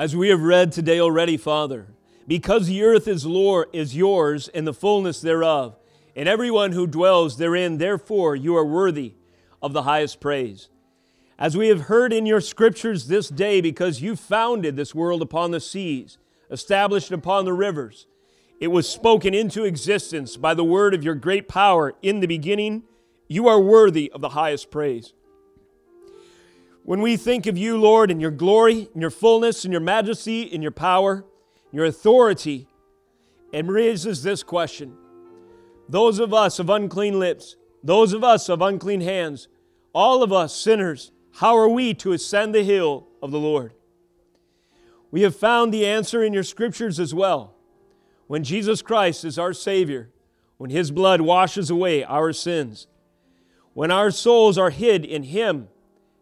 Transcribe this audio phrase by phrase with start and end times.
[0.00, 1.86] As we have read today already, Father,
[2.26, 5.76] because the earth is, Lord, is yours and the fullness thereof,
[6.16, 9.12] and everyone who dwells therein, therefore you are worthy
[9.60, 10.70] of the highest praise.
[11.38, 15.50] As we have heard in your scriptures this day, because you founded this world upon
[15.50, 16.16] the seas,
[16.50, 18.06] established upon the rivers,
[18.58, 22.84] it was spoken into existence by the word of your great power in the beginning.
[23.28, 25.12] You are worthy of the highest praise.
[26.90, 30.42] When we think of you, Lord, in your glory, in your fullness, in your majesty,
[30.42, 31.24] in your power,
[31.70, 32.66] your authority,
[33.52, 34.96] it raises this question.
[35.88, 39.46] Those of us of unclean lips, those of us of unclean hands,
[39.92, 43.72] all of us sinners, how are we to ascend the hill of the Lord?
[45.12, 47.54] We have found the answer in your scriptures as well.
[48.26, 50.10] When Jesus Christ is our Savior,
[50.56, 52.88] when His blood washes away our sins,
[53.74, 55.68] when our souls are hid in Him,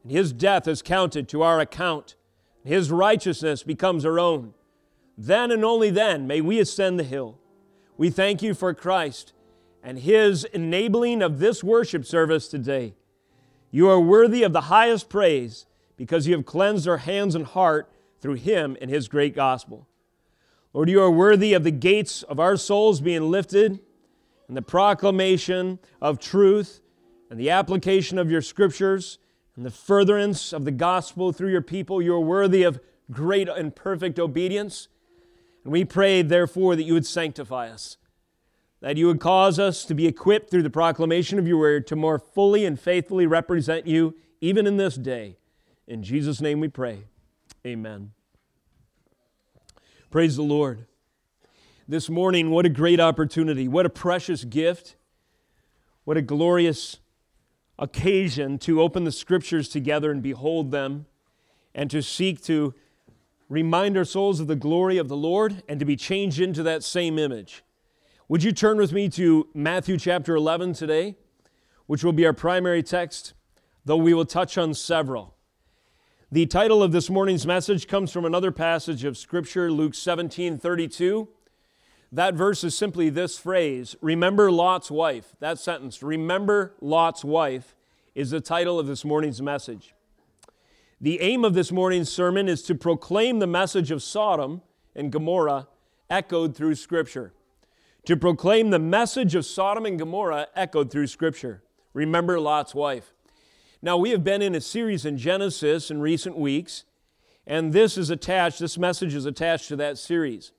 [0.08, 2.16] and His death is counted to our account,
[2.64, 4.54] His righteousness becomes our own,
[5.18, 7.38] then and only then may we ascend the hill.
[7.98, 9.34] We thank you for Christ
[9.82, 12.94] and His enabling of this worship service today.
[13.70, 15.66] You are worthy of the highest praise
[15.98, 19.86] because you have cleansed our hands and heart through Him and His great gospel.
[20.72, 23.78] Lord, you are worthy of the gates of our souls being lifted
[24.46, 26.80] and the proclamation of truth
[27.28, 29.18] and the application of your scriptures
[29.58, 32.00] and the furtherance of the gospel through your people.
[32.00, 32.78] You are worthy of
[33.10, 34.86] great and perfect obedience.
[35.64, 37.96] And we pray, therefore, that you would sanctify us,
[38.80, 41.96] that you would cause us to be equipped through the proclamation of your word to
[41.96, 45.38] more fully and faithfully represent you even in this day.
[45.88, 47.00] In Jesus' name we pray.
[47.66, 48.12] Amen.
[50.08, 50.86] Praise the Lord.
[51.88, 53.66] This morning, what a great opportunity.
[53.66, 54.94] What a precious gift.
[56.04, 56.98] What a glorious
[57.78, 61.06] occasion to open the scriptures together and behold them
[61.74, 62.74] and to seek to
[63.48, 66.82] remind our souls of the glory of the Lord and to be changed into that
[66.82, 67.62] same image.
[68.28, 71.16] Would you turn with me to Matthew chapter 11 today,
[71.86, 73.32] which will be our primary text,
[73.84, 75.34] though we will touch on several.
[76.30, 81.26] The title of this morning's message comes from another passage of Scripture, Luke 17 32.
[82.10, 85.34] That verse is simply this phrase Remember Lot's wife.
[85.40, 87.74] That sentence, Remember Lot's wife,
[88.14, 89.94] is the title of this morning's message.
[91.00, 94.62] The aim of this morning's sermon is to proclaim the message of Sodom
[94.96, 95.68] and Gomorrah
[96.10, 97.32] echoed through Scripture.
[98.06, 101.62] To proclaim the message of Sodom and Gomorrah echoed through Scripture.
[101.92, 103.12] Remember Lot's wife.
[103.80, 106.84] Now, we have been in a series in Genesis in recent weeks,
[107.46, 110.50] and this is attached, this message is attached to that series.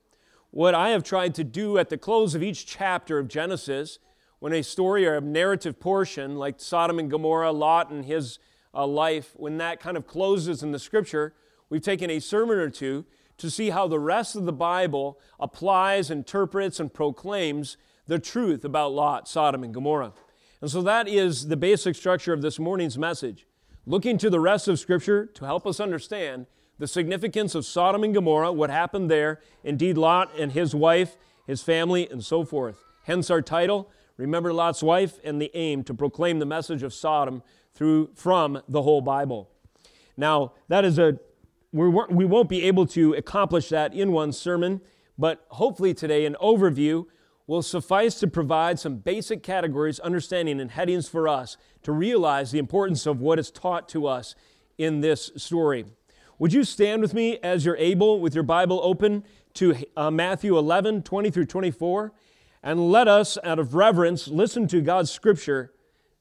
[0.52, 4.00] What I have tried to do at the close of each chapter of Genesis,
[4.40, 8.40] when a story or a narrative portion like Sodom and Gomorrah, Lot and his
[8.74, 11.34] uh, life, when that kind of closes in the scripture,
[11.68, 13.04] we've taken a sermon or two
[13.38, 17.76] to see how the rest of the Bible applies, interprets, and proclaims
[18.08, 20.12] the truth about Lot, Sodom, and Gomorrah.
[20.60, 23.46] And so that is the basic structure of this morning's message.
[23.86, 26.46] Looking to the rest of Scripture to help us understand
[26.80, 31.62] the significance of Sodom and Gomorrah, what happened there, indeed, Lot and his wife, his
[31.62, 32.82] family, and so forth.
[33.04, 37.42] Hence our title, Remember Lot's Wife, and the aim to proclaim the message of Sodom
[37.74, 39.50] through, from the whole Bible.
[40.16, 41.18] Now, that is a,
[41.70, 44.80] we won't be able to accomplish that in one sermon,
[45.18, 47.04] but hopefully today, an overview
[47.46, 52.58] will suffice to provide some basic categories, understanding, and headings for us to realize the
[52.58, 54.34] importance of what is taught to us
[54.78, 55.84] in this story.
[56.40, 60.56] Would you stand with me as you're able with your Bible open to uh, Matthew
[60.56, 62.14] 11, 20 through 24?
[62.62, 65.74] And let us, out of reverence, listen to God's scripture,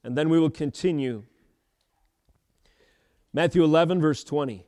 [0.04, 1.24] and then we will continue.
[3.32, 4.66] Matthew 11, verse 20.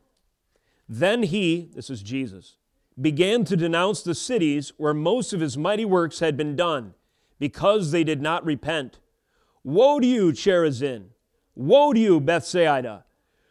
[0.88, 2.56] Then he, this is Jesus,
[3.00, 6.94] began to denounce the cities where most of his mighty works had been done,
[7.40, 9.00] because they did not repent.
[9.66, 11.08] Woe to you, Chorazin!
[11.56, 13.04] Woe to you, Bethsaida!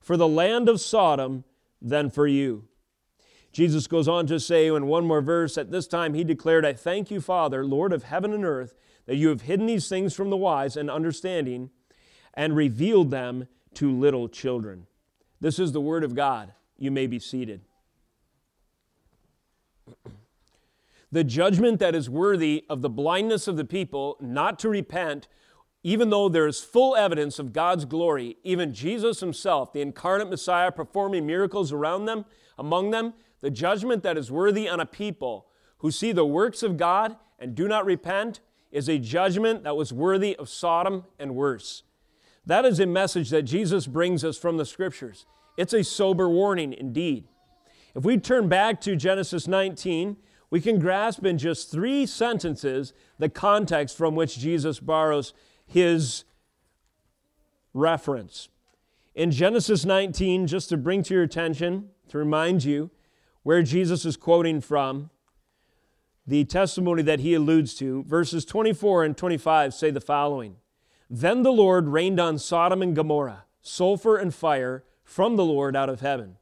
[0.00, 1.44] for the land of Sodom
[1.80, 2.64] than for you.
[3.52, 6.72] Jesus goes on to say in one more verse, at this time he declared, I
[6.72, 8.74] thank you, Father, Lord of heaven and earth,
[9.06, 11.70] that you have hidden these things from the wise and understanding
[12.34, 14.86] and revealed them to little children.
[15.40, 16.52] This is the word of God.
[16.78, 17.62] You may be seated.
[21.12, 25.26] the judgment that is worthy of the blindness of the people not to repent,
[25.82, 30.70] even though there is full evidence of God's glory, even Jesus himself, the incarnate Messiah,
[30.70, 32.26] performing miracles around them,
[32.58, 35.46] among them, the judgment that is worthy on a people
[35.78, 38.40] who see the works of God and do not repent
[38.70, 41.82] is a judgment that was worthy of Sodom and worse.
[42.44, 45.26] That is a message that Jesus brings us from the scriptures.
[45.56, 47.28] It's a sober warning indeed.
[47.94, 50.16] If we turn back to Genesis 19,
[50.50, 55.32] we can grasp in just three sentences the context from which Jesus borrows
[55.70, 56.24] his
[57.72, 58.48] reference.
[59.14, 62.90] In Genesis 19, just to bring to your attention, to remind you
[63.42, 65.10] where Jesus is quoting from,
[66.26, 70.56] the testimony that he alludes to, verses 24 and 25 say the following
[71.08, 75.88] Then the Lord rained on Sodom and Gomorrah sulfur and fire from the Lord out
[75.88, 76.36] of heaven.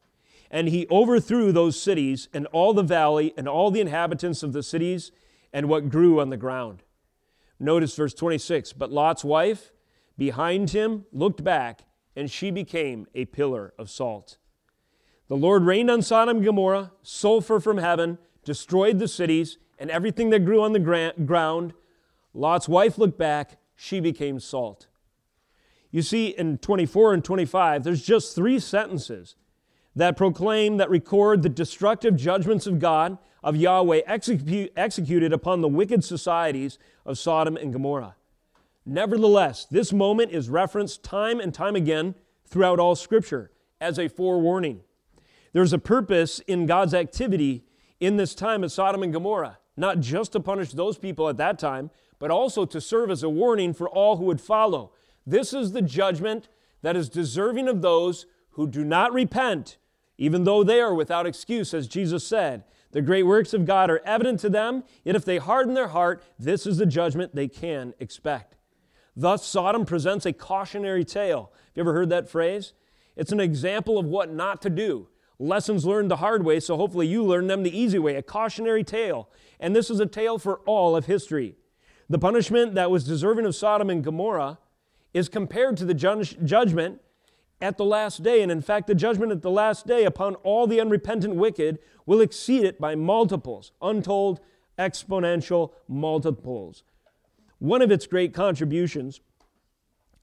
[0.51, 4.63] And he overthrew those cities and all the valley and all the inhabitants of the
[4.63, 5.11] cities
[5.53, 6.83] and what grew on the ground.
[7.61, 9.73] Notice verse 26 But Lot's wife
[10.17, 11.85] behind him looked back,
[12.17, 14.39] and she became a pillar of salt.
[15.29, 20.31] The Lord rained on Sodom and Gomorrah, sulfur from heaven, destroyed the cities and everything
[20.31, 21.75] that grew on the ground.
[22.35, 24.89] Lot's wife looked back, she became salt.
[25.91, 29.37] You see, in 24 and 25, there's just three sentences
[29.95, 35.69] that proclaim, that record the destructive judgments of God, of Yahweh, execute, executed upon the
[35.69, 38.17] wicked societies of Sodom and Gomorrah.
[38.85, 42.15] Nevertheless, this moment is referenced time and time again
[42.47, 43.51] throughout all Scripture
[43.81, 44.81] as a forewarning.
[45.53, 47.65] There's a purpose in God's activity
[48.01, 51.59] in this time at Sodom and Gomorrah, not just to punish those people at that
[51.59, 54.93] time, but also to serve as a warning for all who would follow.
[55.27, 56.49] This is the judgment
[56.83, 59.77] that is deserving of those who do not repent,
[60.17, 62.65] even though they are without excuse, as Jesus said.
[62.93, 66.23] The great works of God are evident to them, yet if they harden their heart,
[66.39, 68.57] this is the judgment they can expect.
[69.15, 71.53] Thus, Sodom presents a cautionary tale.
[71.53, 72.73] Have you ever heard that phrase?
[73.17, 75.09] It's an example of what not to do.
[75.41, 78.17] Lessons learned the hard way, so hopefully you learn them the easy way.
[78.17, 79.29] A cautionary tale.
[79.61, 81.57] And this is a tale for all of history.
[82.09, 84.59] The punishment that was deserving of Sodom and Gomorrah
[85.13, 87.01] is compared to the judgment
[87.61, 88.43] at the last day.
[88.43, 92.21] And in fact, the judgment at the last day upon all the unrepentant wicked will
[92.21, 94.41] exceed it by multiples, untold
[94.79, 96.85] exponential multiples.
[97.59, 99.21] One of its great contributions,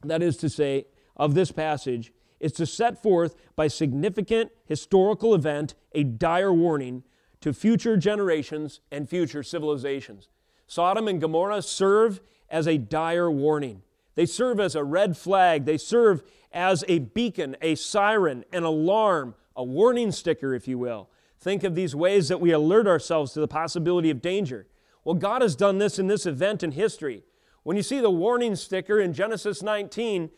[0.03, 0.87] that is to say,
[1.17, 7.03] of this passage, is to set forth by significant historical event a dire warning
[7.41, 10.29] to future generations and future civilizations.
[10.67, 13.81] Sodom and Gomorrah serve as a dire warning.
[14.15, 15.65] They serve as a red flag.
[15.65, 16.23] They serve
[16.55, 21.09] as a beacon, a siren, an alarm, a warning sticker, if you will.
[21.37, 24.65] Think of these ways that we alert ourselves to the possibility of danger.
[25.03, 27.23] Well, God has done this in this event in history.
[27.63, 30.31] When you see the warning sticker in Genesis 19,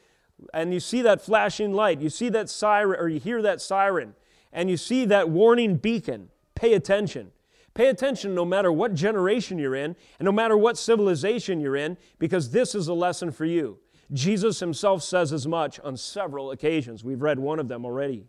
[0.54, 4.16] and you see that flashing light, you see that siren, or you hear that siren,
[4.52, 7.32] and you see that warning beacon, pay attention.
[7.74, 11.96] Pay attention no matter what generation you're in and no matter what civilization you're in,
[12.18, 13.78] because this is a lesson for you.
[14.14, 17.04] Jesus himself says as much on several occasions.
[17.04, 18.26] We've read one of them already.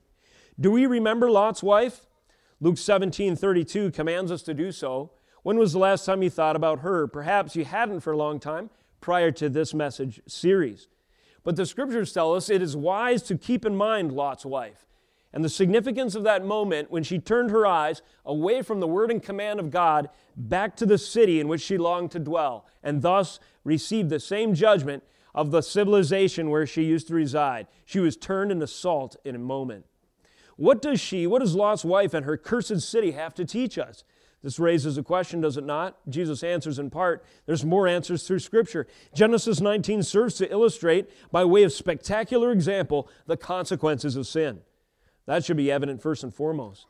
[0.59, 2.07] Do we remember Lot's wife?
[2.61, 5.13] Luke 17 32 commands us to do so.
[5.43, 7.07] When was the last time you thought about her?
[7.07, 10.88] Perhaps you hadn't for a long time prior to this message series.
[11.45, 14.88] But the scriptures tell us it is wise to keep in mind Lot's wife
[15.33, 19.11] and the significance of that moment when she turned her eyes away from the word
[19.11, 23.02] and command of God back to the city in which she longed to dwell, and
[23.02, 25.02] thus received the same judgment
[25.35, 27.66] of the civilization where she used to reside.
[27.85, 29.87] She was turned into salt in a moment.
[30.56, 34.04] What does she, what does Lot's wife and her cursed city have to teach us?
[34.42, 35.99] This raises a question, does it not?
[36.08, 37.25] Jesus answers in part.
[37.47, 38.87] There's more answers through Scripture.
[39.12, 44.61] Genesis 19 serves to illustrate, by way of spectacular example, the consequences of sin.
[45.26, 46.87] That should be evident first and foremost.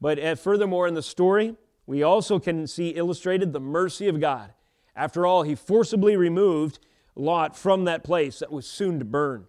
[0.00, 4.52] But uh, furthermore, in the story, we also can see illustrated the mercy of God.
[4.94, 6.80] After all, he forcibly removed
[7.18, 9.46] Lot from that place that was soon to burn.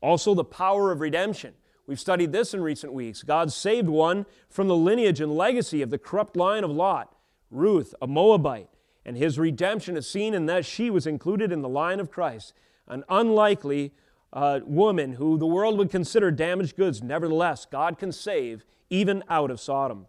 [0.00, 1.54] Also, the power of redemption.
[1.86, 3.22] We've studied this in recent weeks.
[3.22, 7.14] God saved one from the lineage and legacy of the corrupt line of Lot,
[7.50, 8.68] Ruth, a Moabite,
[9.04, 12.52] and his redemption is seen in that she was included in the line of Christ,
[12.86, 13.92] an unlikely
[14.32, 17.02] uh, woman who the world would consider damaged goods.
[17.02, 20.06] Nevertheless, God can save even out of Sodom.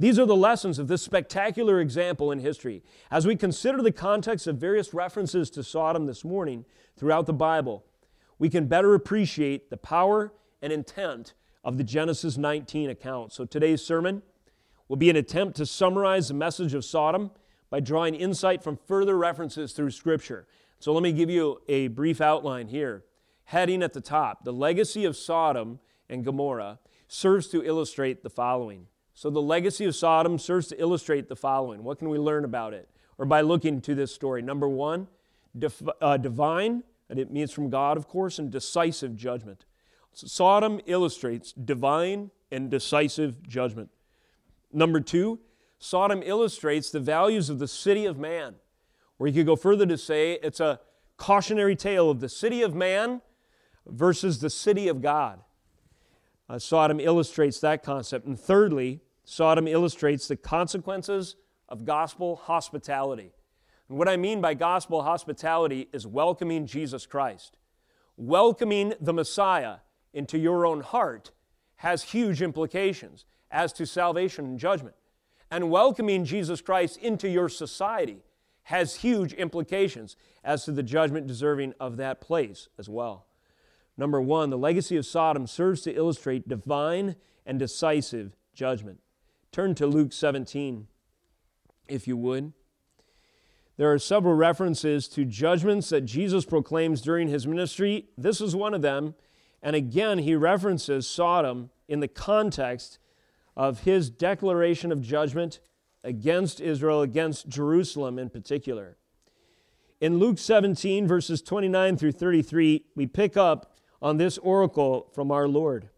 [0.00, 2.82] These are the lessons of this spectacular example in history.
[3.10, 6.64] As we consider the context of various references to Sodom this morning
[6.96, 7.84] throughout the Bible,
[8.38, 13.30] we can better appreciate the power and intent of the Genesis 19 account.
[13.30, 14.22] So today's sermon
[14.88, 17.30] will be an attempt to summarize the message of Sodom
[17.68, 20.46] by drawing insight from further references through Scripture.
[20.78, 23.04] So let me give you a brief outline here.
[23.44, 25.78] Heading at the top, the legacy of Sodom
[26.08, 28.86] and Gomorrah serves to illustrate the following.
[29.20, 31.84] So, the legacy of Sodom serves to illustrate the following.
[31.84, 32.88] What can we learn about it?
[33.18, 34.40] Or by looking to this story?
[34.40, 35.08] Number one,
[36.00, 39.66] uh, divine, and it means from God, of course, and decisive judgment.
[40.14, 43.90] So Sodom illustrates divine and decisive judgment.
[44.72, 45.38] Number two,
[45.78, 48.54] Sodom illustrates the values of the city of man.
[49.18, 50.80] Or you could go further to say it's a
[51.18, 53.20] cautionary tale of the city of man
[53.86, 55.42] versus the city of God.
[56.48, 58.24] Uh, Sodom illustrates that concept.
[58.24, 61.36] And thirdly, Sodom illustrates the consequences
[61.68, 63.32] of gospel hospitality.
[63.88, 67.58] And what I mean by gospel hospitality is welcoming Jesus Christ.
[68.16, 69.76] Welcoming the Messiah
[70.12, 71.30] into your own heart
[71.76, 74.94] has huge implications as to salvation and judgment.
[75.50, 78.22] And welcoming Jesus Christ into your society
[78.64, 83.26] has huge implications as to the judgment deserving of that place as well.
[83.96, 89.00] Number one, the legacy of Sodom serves to illustrate divine and decisive judgment.
[89.52, 90.86] Turn to Luke 17,
[91.88, 92.52] if you would.
[93.76, 98.06] There are several references to judgments that Jesus proclaims during his ministry.
[98.16, 99.14] This is one of them.
[99.60, 102.98] And again, he references Sodom in the context
[103.56, 105.58] of his declaration of judgment
[106.04, 108.98] against Israel, against Jerusalem in particular.
[110.00, 115.48] In Luke 17, verses 29 through 33, we pick up on this oracle from our
[115.48, 115.88] Lord.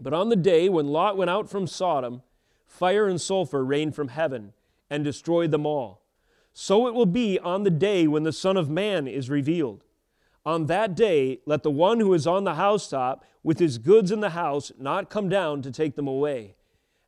[0.00, 2.22] But on the day when Lot went out from Sodom,
[2.70, 4.52] fire and sulfur rained from heaven
[4.88, 6.02] and destroyed them all.
[6.52, 9.84] So it will be on the day when the Son of Man is revealed.
[10.46, 14.20] On that day, let the one who is on the housetop with his goods in
[14.20, 16.54] the house not come down to take them away.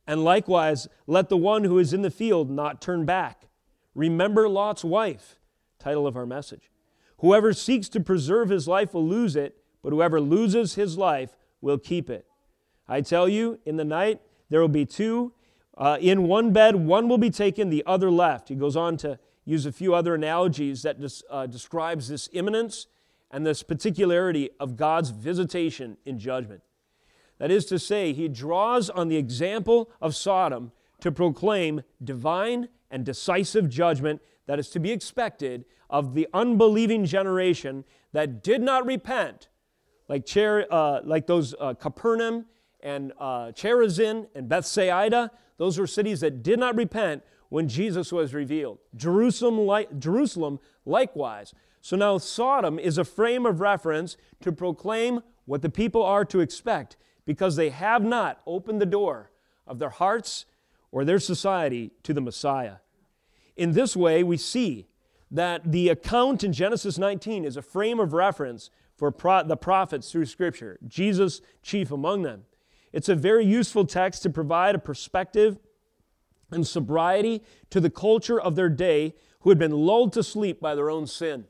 [0.07, 3.49] And likewise, let the one who is in the field not turn back.
[3.95, 5.39] Remember Lot's wife,
[5.79, 6.71] title of our message.
[7.19, 11.79] Whoever seeks to preserve his life will lose it, but whoever loses his life will
[11.79, 12.27] keep it.
[12.89, 15.33] I tell you, in the night there will be two
[15.77, 18.49] uh, in one bed, one will be taken, the other left.
[18.49, 22.87] He goes on to use a few other analogies that des- uh, describes this imminence
[23.31, 26.63] and this particularity of God's visitation in judgment.
[27.39, 33.05] That is to say, he draws on the example of Sodom to proclaim divine and
[33.05, 39.49] decisive judgment that is to be expected of the unbelieving generation that did not repent,
[40.09, 42.47] like, Cher, uh, like those uh, Capernaum
[42.81, 45.31] and uh, Chorazin and Bethsaida.
[45.63, 48.79] Those were cities that did not repent when Jesus was revealed.
[48.97, 51.55] Jerusalem, Jerusalem likewise.
[51.81, 56.41] So now Sodom is a frame of reference to proclaim what the people are to
[56.41, 59.31] expect because they have not opened the door
[59.65, 60.47] of their hearts
[60.91, 62.79] or their society to the Messiah.
[63.55, 64.89] In this way, we see
[65.31, 70.11] that the account in Genesis 19 is a frame of reference for pro- the prophets
[70.11, 72.47] through Scripture, Jesus chief among them.
[72.93, 75.59] It's a very useful text to provide a perspective
[76.51, 80.75] and sobriety to the culture of their day who had been lulled to sleep by
[80.75, 81.47] their own sin.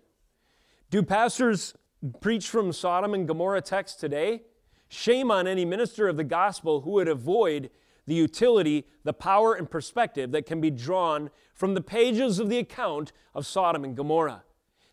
[0.91, 1.75] Do pastors
[2.21, 4.43] preach from Sodom and Gomorrah text today?
[4.89, 7.71] Shame on any minister of the gospel who would avoid
[8.07, 12.59] the utility, the power, and perspective that can be drawn from the pages of the
[12.59, 14.45] account of Sodom and Gomorrah.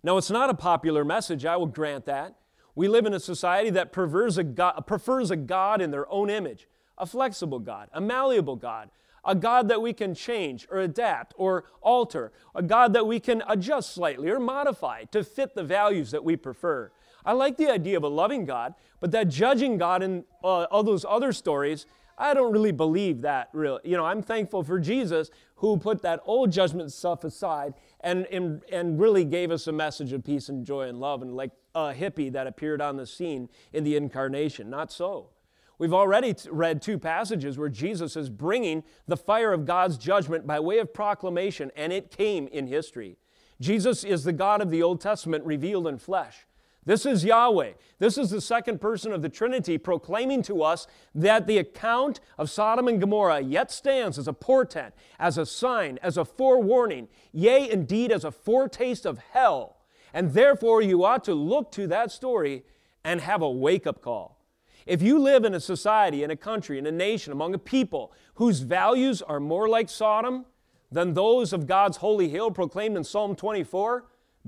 [0.03, 2.35] Now, it's not a popular message, I will grant that.
[2.79, 6.29] We live in a society that prefers a God, prefers a God in their own
[6.29, 6.65] image,
[6.97, 8.89] a flexible God, a malleable God,
[9.25, 13.43] a God that we can change or adapt or alter, a God that we can
[13.49, 16.89] adjust slightly or modify to fit the values that we prefer.
[17.25, 20.83] I like the idea of a loving God, but that judging God in uh, all
[20.83, 21.85] those other stories,
[22.17, 23.81] I don't really believe that really.
[23.83, 28.61] You know, I'm thankful for Jesus who put that old judgment stuff aside and, and,
[28.71, 31.51] and really gave us a message of peace and joy and love and like
[31.87, 34.69] a hippie that appeared on the scene in the incarnation.
[34.69, 35.29] Not so.
[35.77, 40.59] We've already read two passages where Jesus is bringing the fire of God's judgment by
[40.59, 43.17] way of proclamation, and it came in history.
[43.61, 46.45] Jesus is the God of the Old Testament revealed in flesh.
[46.85, 47.73] This is Yahweh.
[47.99, 52.49] This is the second person of the Trinity proclaiming to us that the account of
[52.49, 57.69] Sodom and Gomorrah yet stands as a portent, as a sign, as a forewarning, yea,
[57.69, 59.77] indeed, as a foretaste of hell.
[60.13, 62.63] And therefore, you ought to look to that story
[63.03, 64.39] and have a wake up call.
[64.85, 68.11] If you live in a society, in a country, in a nation, among a people
[68.35, 70.45] whose values are more like Sodom
[70.91, 74.05] than those of God's holy hill proclaimed in Psalm 24,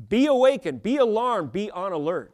[0.10, 2.34] be awakened, be alarmed, be on alert.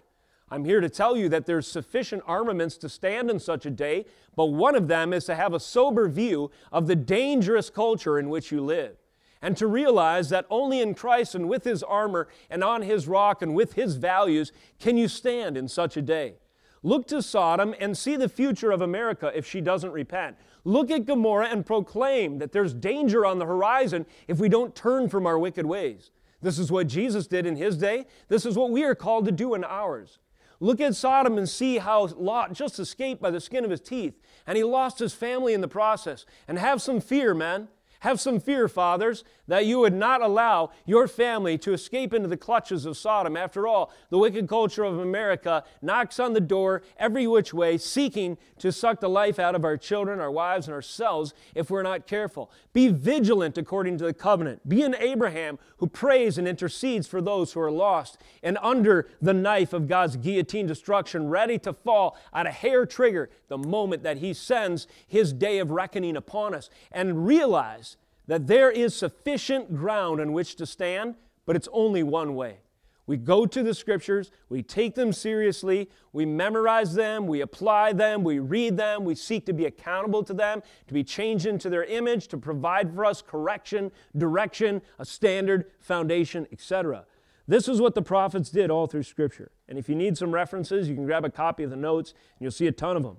[0.50, 4.06] I'm here to tell you that there's sufficient armaments to stand in such a day,
[4.36, 8.30] but one of them is to have a sober view of the dangerous culture in
[8.30, 8.96] which you live.
[9.41, 13.41] And to realize that only in Christ and with His armor and on His rock
[13.41, 16.36] and with His values can you stand in such a day.
[16.84, 20.38] Look to Sodom and see the future of America if she doesn't repent.
[20.63, 25.10] Look at Gomorrah and proclaim that there's danger on the horizon if we don't turn
[25.10, 26.12] from our wicked ways.
[26.41, 28.06] This is what Jesus did in his day.
[28.27, 30.20] This is what we are called to do in ours.
[30.60, 34.20] Look at Sodom and see how Lot just escaped by the skin of his teeth,
[34.46, 36.25] and he lost his family in the process.
[36.48, 37.67] And have some fear, man.
[38.01, 42.38] Have some fear, fathers, that you would not allow your family to escape into the
[42.38, 43.38] clutches of Sodom.
[43.38, 48.38] After all, the wicked culture of America knocks on the door every which way, seeking
[48.60, 52.08] to suck the life out of our children, our wives, and ourselves if we're not
[52.08, 52.51] careful.
[52.74, 54.68] Be vigilant according to the covenant.
[54.68, 59.34] Be an Abraham who prays and intercedes for those who are lost and under the
[59.34, 64.18] knife of God's guillotine destruction, ready to fall at a hair trigger the moment that
[64.18, 66.70] He sends His day of reckoning upon us.
[66.92, 67.87] And realize
[68.28, 71.16] that there is sufficient ground on which to stand,
[71.46, 72.60] but it's only one way.
[73.08, 78.22] We go to the scriptures, we take them seriously, we memorize them, we apply them,
[78.22, 81.86] we read them, we seek to be accountable to them, to be changed into their
[81.86, 87.06] image, to provide for us correction, direction, a standard, foundation, etc.
[87.48, 89.52] This is what the prophets did all through scripture.
[89.70, 92.42] And if you need some references, you can grab a copy of the notes and
[92.42, 93.18] you'll see a ton of them.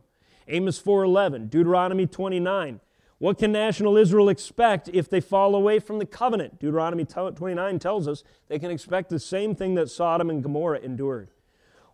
[0.49, 2.81] Amos 4:11, Deuteronomy 29,
[3.18, 6.60] what can national Israel expect if they fall away from the covenant?
[6.60, 11.30] Deuteronomy 29 tells us they can expect the same thing that Sodom and Gomorrah endured.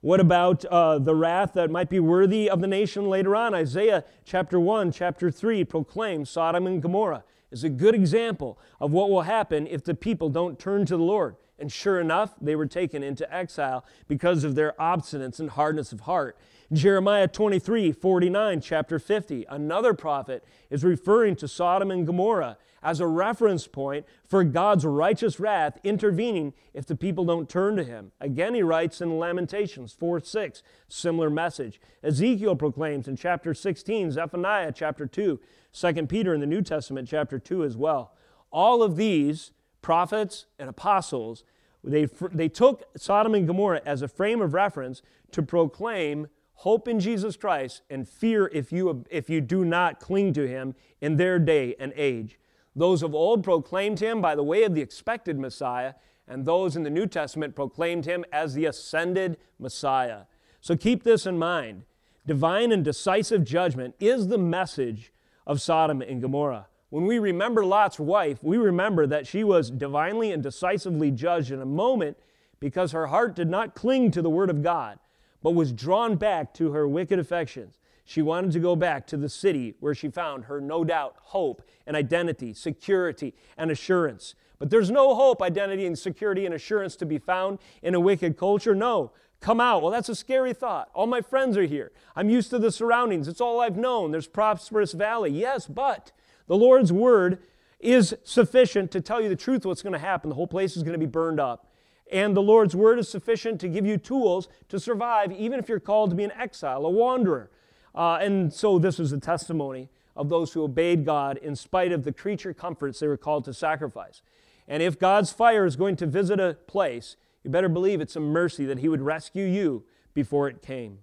[0.02, 3.54] What about uh, the wrath that might be worthy of the nation later on?
[3.54, 9.08] Isaiah chapter 1, chapter 3 proclaims Sodom and Gomorrah is a good example of what
[9.08, 11.36] will happen if the people don't turn to the Lord.
[11.58, 16.00] And sure enough, they were taken into exile because of their obstinance and hardness of
[16.00, 16.36] heart.
[16.72, 23.06] Jeremiah 23, 49, chapter 50, another prophet is referring to Sodom and Gomorrah as a
[23.06, 28.12] reference point for God's righteous wrath intervening if the people don't turn to him.
[28.20, 31.80] Again, he writes in Lamentations 4 6, similar message.
[32.02, 35.40] Ezekiel proclaims in chapter 16, Zephaniah chapter 2,
[35.72, 38.12] 2 Peter in the New Testament chapter 2 as well.
[38.50, 41.44] All of these prophets and apostles,
[41.82, 46.28] they, they took Sodom and Gomorrah as a frame of reference to proclaim
[46.64, 50.74] hope in Jesus Christ and fear if you, if you do not cling to him
[51.02, 52.38] in their day and age.
[52.74, 55.92] Those of old proclaimed him by the way of the expected Messiah,
[56.26, 60.22] and those in the New Testament proclaimed him as the ascended Messiah.
[60.62, 61.84] So keep this in mind.
[62.26, 65.12] Divine and decisive judgment is the message
[65.46, 66.68] of Sodom and Gomorrah.
[66.88, 71.60] When we remember Lot's wife, we remember that she was divinely and decisively judged in
[71.60, 72.16] a moment
[72.58, 74.98] because her heart did not cling to the Word of God
[75.44, 77.78] but was drawn back to her wicked affections.
[78.06, 81.62] She wanted to go back to the city where she found her, no doubt, hope
[81.86, 84.34] and identity, security and assurance.
[84.58, 88.38] But there's no hope, identity, and security and assurance to be found in a wicked
[88.38, 88.74] culture.
[88.74, 89.12] No.
[89.40, 89.82] Come out.
[89.82, 90.88] Well, that's a scary thought.
[90.94, 91.92] All my friends are here.
[92.16, 93.28] I'm used to the surroundings.
[93.28, 94.12] It's all I've known.
[94.12, 95.30] There's prosperous valley.
[95.30, 96.12] Yes, but
[96.46, 97.42] the Lord's word
[97.78, 100.30] is sufficient to tell you the truth what's going to happen.
[100.30, 101.68] The whole place is going to be burned up.
[102.12, 105.80] And the Lord's word is sufficient to give you tools to survive, even if you're
[105.80, 107.50] called to be an exile, a wanderer.
[107.94, 112.04] Uh, and so this is a testimony of those who obeyed God in spite of
[112.04, 114.22] the creature comforts they were called to sacrifice.
[114.68, 118.20] And if God's fire is going to visit a place, you better believe it's a
[118.20, 120.98] mercy that He would rescue you before it came.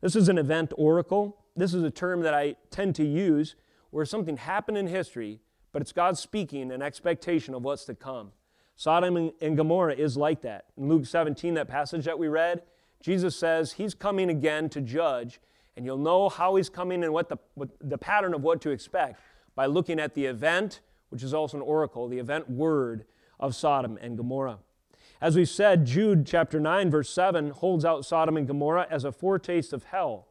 [0.00, 1.38] This is an event oracle.
[1.56, 3.56] This is a term that I tend to use
[3.90, 5.40] where something happened in history,
[5.72, 8.32] but it's God speaking an expectation of what's to come.
[8.76, 10.66] Sodom and Gomorrah is like that.
[10.76, 12.62] In Luke 17, that passage that we read,
[13.00, 15.40] Jesus says he's coming again to judge,
[15.76, 18.70] and you'll know how he's coming and what the, what the pattern of what to
[18.70, 19.20] expect
[19.54, 23.06] by looking at the event, which is also an oracle, the event word
[23.40, 24.58] of Sodom and Gomorrah.
[25.20, 29.12] As we said, Jude chapter 9, verse 7 holds out Sodom and Gomorrah as a
[29.12, 30.28] foretaste of hell.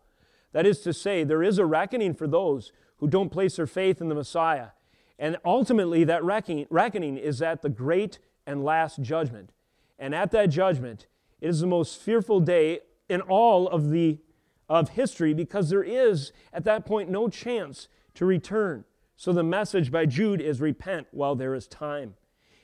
[0.51, 3.99] That is to say, there is a reckoning for those who don't place their faith
[3.99, 4.69] in the Messiah.
[5.17, 9.51] And ultimately, that reckoning, reckoning is at the great and last judgment.
[9.97, 11.08] And at that judgment,
[11.41, 14.19] it is the most fearful day in all of the
[14.67, 18.84] of history because there is at that point no chance to return.
[19.15, 22.15] So the message by Jude is repent while there is time.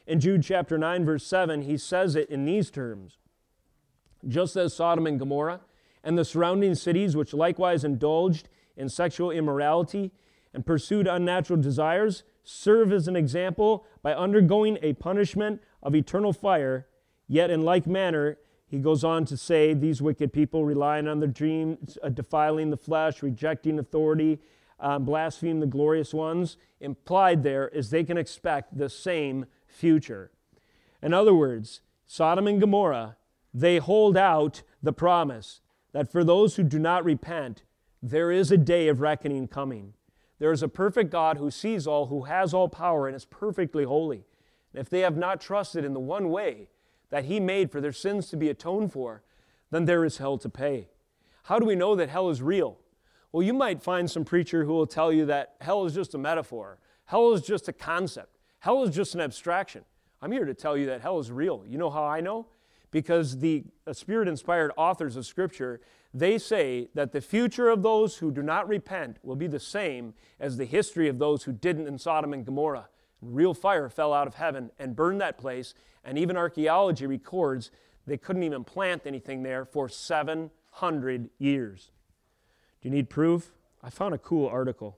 [0.07, 3.19] In Jude chapter 9 verse 7, he says it in these terms.
[4.27, 5.61] Just as Sodom and Gomorrah
[6.03, 10.11] and the surrounding cities which likewise indulged in sexual immorality
[10.53, 16.87] and pursued unnatural desires serve as an example by undergoing a punishment of eternal fire.
[17.27, 21.29] Yet, in like manner, he goes on to say, These wicked people, relying on their
[21.29, 24.39] dreams, uh, defiling the flesh, rejecting authority,
[24.79, 30.31] um, blaspheme the glorious ones, implied there is they can expect the same future.
[31.01, 33.17] In other words, Sodom and Gomorrah,
[33.53, 35.61] they hold out the promise
[35.93, 37.63] that for those who do not repent,
[38.01, 39.93] there is a day of reckoning coming.
[40.39, 43.83] There is a perfect God who sees all, who has all power, and is perfectly
[43.83, 44.25] holy.
[44.73, 46.69] If they have not trusted in the one way
[47.09, 49.23] that He made for their sins to be atoned for,
[49.69, 50.89] then there is hell to pay.
[51.43, 52.77] How do we know that hell is real?
[53.31, 56.17] Well, you might find some preacher who will tell you that hell is just a
[56.17, 59.83] metaphor, hell is just a concept, hell is just an abstraction.
[60.21, 61.63] I'm here to tell you that hell is real.
[61.67, 62.47] You know how I know?
[62.91, 65.79] Because the uh, spirit inspired authors of Scripture,
[66.13, 70.13] they say that the future of those who do not repent will be the same
[70.39, 72.89] as the history of those who didn't in Sodom and Gomorrah.
[73.21, 77.71] Real fire fell out of heaven and burned that place, and even archaeology records
[78.07, 81.91] they couldn't even plant anything there for 700 years.
[82.81, 83.53] Do you need proof?
[83.83, 84.97] I found a cool article.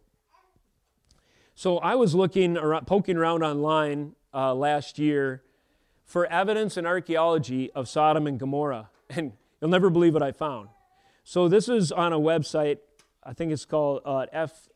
[1.56, 5.44] So I was looking, around, poking around online uh, last year
[6.06, 10.70] for evidence in archaeology of Sodom and Gomorrah, and you'll never believe what I found.
[11.24, 12.80] So this is on a website.
[13.24, 14.68] I think it's called uh, F.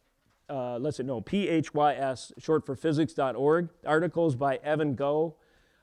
[0.49, 3.69] Uh, let's see, no, PHYS, short for physics.org.
[3.85, 5.33] Articles by Evan Gough,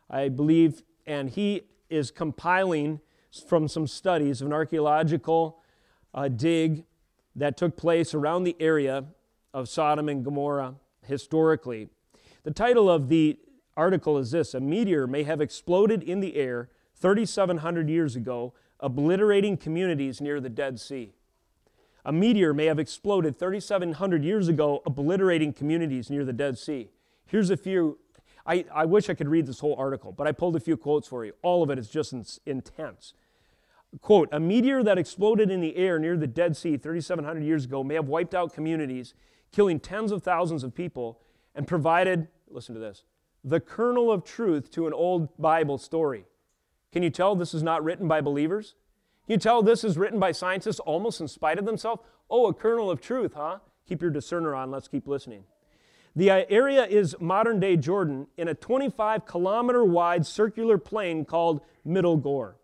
[0.08, 3.00] I believe, and he is compiling
[3.46, 5.60] from some studies of an archaeological
[6.14, 6.84] uh, dig
[7.36, 9.04] that took place around the area
[9.52, 11.88] of Sodom and Gomorrah historically.
[12.44, 13.38] The title of the
[13.76, 19.56] article is this A meteor may have exploded in the air 3,700 years ago, obliterating
[19.56, 21.12] communities near the Dead Sea.
[22.04, 26.90] A meteor may have exploded 3,700 years ago, obliterating communities near the Dead Sea.
[27.26, 27.98] Here's a few.
[28.46, 31.08] I, I wish I could read this whole article, but I pulled a few quotes
[31.08, 31.32] for you.
[31.42, 33.14] All of it is just in, intense.
[34.02, 37.82] Quote A meteor that exploded in the air near the Dead Sea 3,700 years ago
[37.82, 39.14] may have wiped out communities,
[39.50, 41.20] killing tens of thousands of people,
[41.54, 43.04] and provided, listen to this,
[43.42, 46.24] the kernel of truth to an old Bible story.
[46.92, 48.74] Can you tell this is not written by believers?
[49.26, 52.02] You tell this is written by scientists almost in spite of themselves?
[52.30, 53.58] Oh, a kernel of truth, huh?
[53.88, 54.70] Keep your discerner on.
[54.70, 55.44] Let's keep listening.
[56.16, 61.60] The uh, area is modern day Jordan in a 25 kilometer wide circular plain called
[61.84, 62.56] Middle Ghor.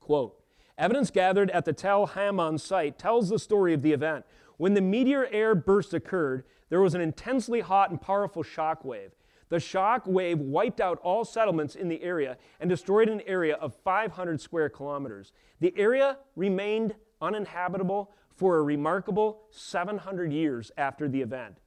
[0.00, 0.40] Quote
[0.76, 4.24] Evidence gathered at the Tel Hammam site tells the story of the event.
[4.56, 9.12] When the meteor air burst occurred, there was an intensely hot and powerful shock wave.
[9.54, 13.72] The shock wave wiped out all settlements in the area and destroyed an area of
[13.84, 15.30] 500 square kilometers.
[15.60, 21.58] The area remained uninhabitable for a remarkable 700 years after the event.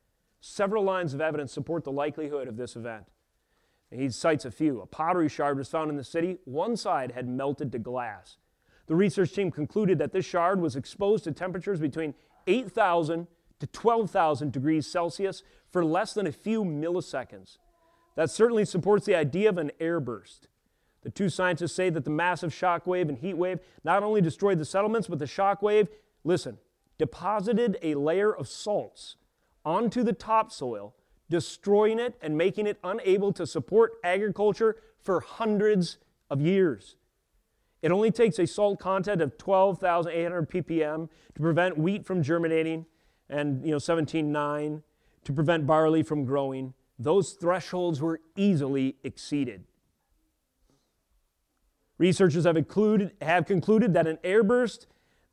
[0.41, 3.05] Several lines of evidence support the likelihood of this event.
[3.89, 4.81] He cites a few.
[4.81, 6.39] A pottery shard was found in the city.
[6.43, 8.35] One side had melted to glass.
[8.87, 12.15] The research team concluded that this shard was exposed to temperatures between
[12.47, 13.27] 8,000
[13.61, 17.59] to 12,000 degrees Celsius for less than a few milliseconds.
[18.17, 20.47] That certainly supports the idea of an airburst.
[21.03, 24.57] The two scientists say that the massive shock wave and heat wave not only destroyed
[24.57, 25.87] the settlements, but the shock wave,
[26.23, 26.57] listen,
[26.97, 29.17] deposited a layer of salts
[29.63, 30.95] onto the topsoil,
[31.29, 35.99] destroying it and making it unable to support agriculture for hundreds
[36.31, 36.95] of years.
[37.83, 42.87] It only takes a salt content of 12,800 ppm to prevent wheat from germinating
[43.29, 44.81] and you know 17.9
[45.23, 49.63] to prevent barley from growing those thresholds were easily exceeded.
[51.97, 54.85] Researchers have, included, have concluded that an airburst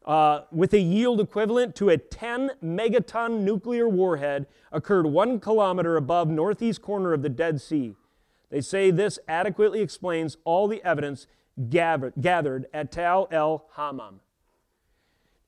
[0.04, 6.28] uh, with a yield equivalent to a 10 megaton nuclear warhead occurred one kilometer above
[6.28, 7.94] northeast corner of the Dead Sea.
[8.50, 11.26] They say this adequately explains all the evidence
[11.70, 14.20] gathered at Tal el Hammam.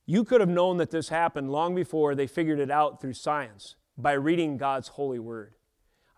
[0.07, 3.75] You could have known that this happened long before they figured it out through science
[3.99, 5.56] by reading God's holy word.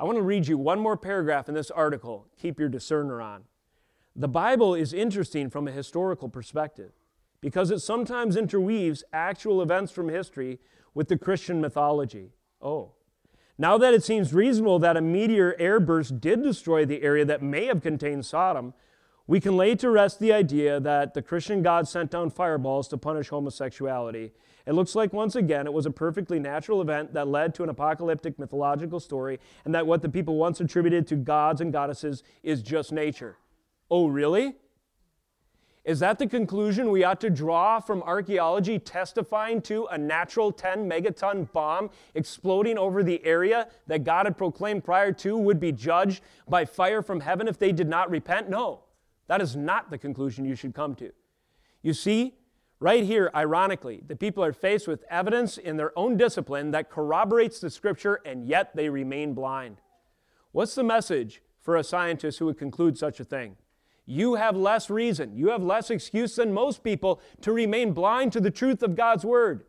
[0.01, 2.29] I want to read you one more paragraph in this article.
[2.41, 3.45] Keep your discerner on.
[4.15, 6.93] The Bible is interesting from a historical perspective
[7.41, 10.61] because it sometimes interweaves actual events from history
[10.95, 12.31] with the Christian mythology.
[12.63, 12.93] Oh.
[13.57, 17.67] Now that it seems reasonable that a meteor airburst did destroy the area that may
[17.67, 18.75] have contained Sodom,
[19.27, 22.97] we can lay to rest the idea that the Christian God sent down fireballs to
[22.97, 24.33] punish homosexuality
[24.69, 27.71] it looks like once again it was a perfectly natural event that led to an
[27.71, 32.61] apocalyptic mythological story, and that what the people once attributed to gods and goddesses is
[32.63, 33.39] just nature.
[33.91, 34.57] Oh, really?
[35.85, 40.87] Is that the conclusion we ought to draw from archaeology testifying to a natural 10
[40.87, 46.23] megaton bomb exploding over the area that God had proclaimed prior to would be judged
[46.47, 48.51] by fire from heaven if they did not repent?
[48.51, 48.81] No,
[49.29, 51.11] that is not the conclusion you should come to.
[51.81, 52.35] You see,
[52.81, 57.59] Right here, ironically, the people are faced with evidence in their own discipline that corroborates
[57.59, 59.81] the scripture, and yet they remain blind.
[60.53, 63.57] What's the message for a scientist who would conclude such a thing?
[64.07, 68.41] You have less reason, you have less excuse than most people to remain blind to
[68.41, 69.65] the truth of God's Word.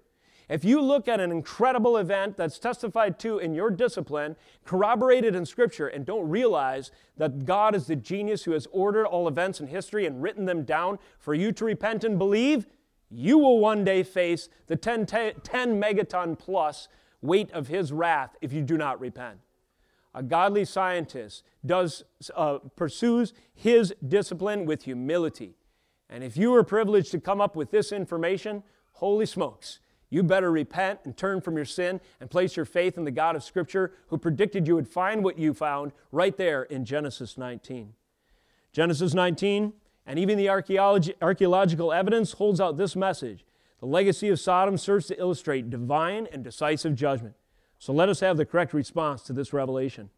[0.48, 5.46] If you look at an incredible event that's testified to in your discipline, corroborated in
[5.46, 9.68] Scripture, and don't realize that God is the genius who has ordered all events in
[9.68, 12.66] history and written them down for you to repent and believe,
[13.10, 16.88] you will one day face the 10, 10, 10 megaton plus
[17.22, 19.40] weight of His wrath if you do not repent.
[20.14, 22.04] A godly scientist does,
[22.36, 25.56] uh, pursues his discipline with humility.
[26.10, 30.52] And if you are privileged to come up with this information, holy smokes, you better
[30.52, 33.94] repent and turn from your sin and place your faith in the God of Scripture
[34.08, 37.94] who predicted you would find what you found right there in Genesis 19.
[38.74, 39.74] Genesis 19,
[40.10, 43.46] and even the archaeological evidence holds out this message.
[43.80, 47.36] The legacy of Sodom serves to illustrate divine and decisive judgment.
[47.78, 50.10] So let us have the correct response to this revelation.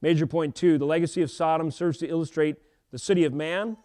[0.00, 2.58] Major point two the legacy of Sodom serves to illustrate
[2.92, 3.76] the city of man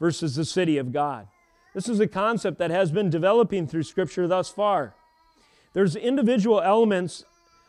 [0.00, 1.28] versus the city of God.
[1.74, 4.94] This is a concept that has been developing through Scripture thus far.
[5.74, 7.24] There's individual elements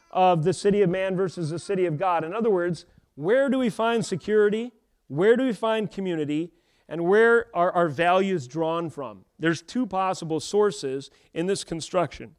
[0.10, 2.24] of the city of man versus the city of God.
[2.24, 4.72] In other words, where do we find security?
[5.10, 6.54] Where do we find community?
[6.88, 9.26] And where are our values drawn from?
[9.40, 12.36] There's two possible sources in this construction.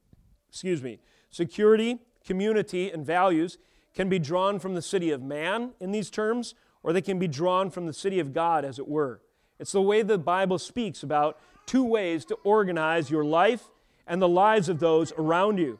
[0.48, 1.00] Excuse me.
[1.30, 3.58] Security, community, and values
[3.94, 7.26] can be drawn from the city of man in these terms, or they can be
[7.26, 9.20] drawn from the city of God, as it were.
[9.58, 13.64] It's the way the Bible speaks about two ways to organize your life
[14.06, 15.78] and the lives of those around you.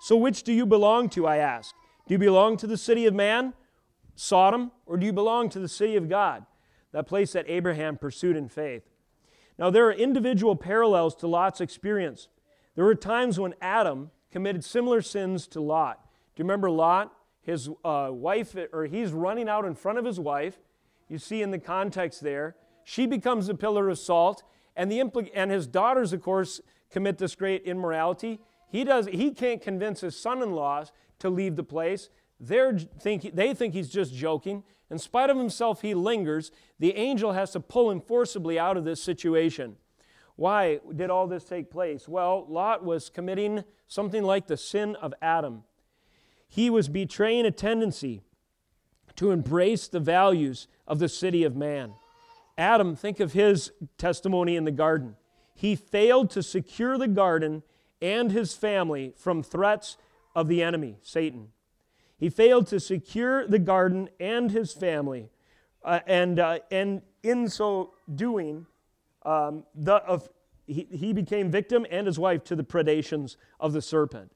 [0.00, 1.74] So, which do you belong to, I ask?
[2.06, 3.52] Do you belong to the city of man,
[4.14, 6.46] Sodom, or do you belong to the city of God,
[6.92, 8.82] that place that Abraham pursued in faith?
[9.58, 12.28] Now, there are individual parallels to Lot's experience.
[12.74, 16.02] There were times when Adam committed similar sins to Lot.
[16.34, 17.12] Do you remember Lot?
[17.40, 20.58] His uh, wife, or he's running out in front of his wife.
[21.08, 22.56] You see in the context there.
[22.84, 24.42] She becomes a pillar of salt.
[24.74, 28.40] And, the impl- and his daughters, of course, commit this great immorality.
[28.68, 32.10] He, does, he can't convince his son in laws to leave the place.
[32.38, 34.62] They're think, they think he's just joking.
[34.90, 36.50] In spite of himself, he lingers.
[36.78, 39.76] The angel has to pull him forcibly out of this situation.
[40.36, 42.06] Why did all this take place?
[42.06, 45.64] Well, Lot was committing something like the sin of Adam.
[46.46, 48.22] He was betraying a tendency
[49.16, 51.94] to embrace the values of the city of man.
[52.58, 55.16] Adam, think of his testimony in the garden.
[55.54, 57.62] He failed to secure the garden
[58.00, 59.96] and his family from threats
[60.34, 61.48] of the enemy, Satan.
[62.18, 65.30] He failed to secure the garden and his family.
[65.84, 68.66] Uh, and, uh, and in so doing,
[69.24, 70.28] um, the, of,
[70.66, 74.32] he, he became victim and his wife to the predations of the serpent.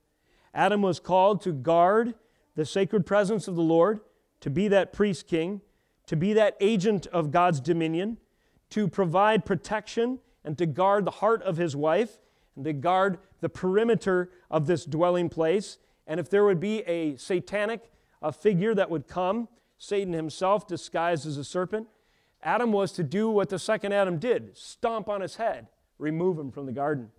[0.52, 2.14] Adam was called to guard
[2.54, 4.00] the sacred presence of the Lord,
[4.40, 5.60] to be that priest king,
[6.06, 8.18] to be that agent of God's dominion,
[8.70, 12.18] to provide protection and to guard the heart of his wife,
[12.56, 15.78] and to guard the perimeter of this dwelling place.
[16.10, 17.88] And if there would be a satanic
[18.20, 19.46] a figure that would come,
[19.78, 21.86] Satan himself disguised as a serpent,
[22.42, 25.68] Adam was to do what the second Adam did stomp on his head,
[25.98, 27.12] remove him from the garden.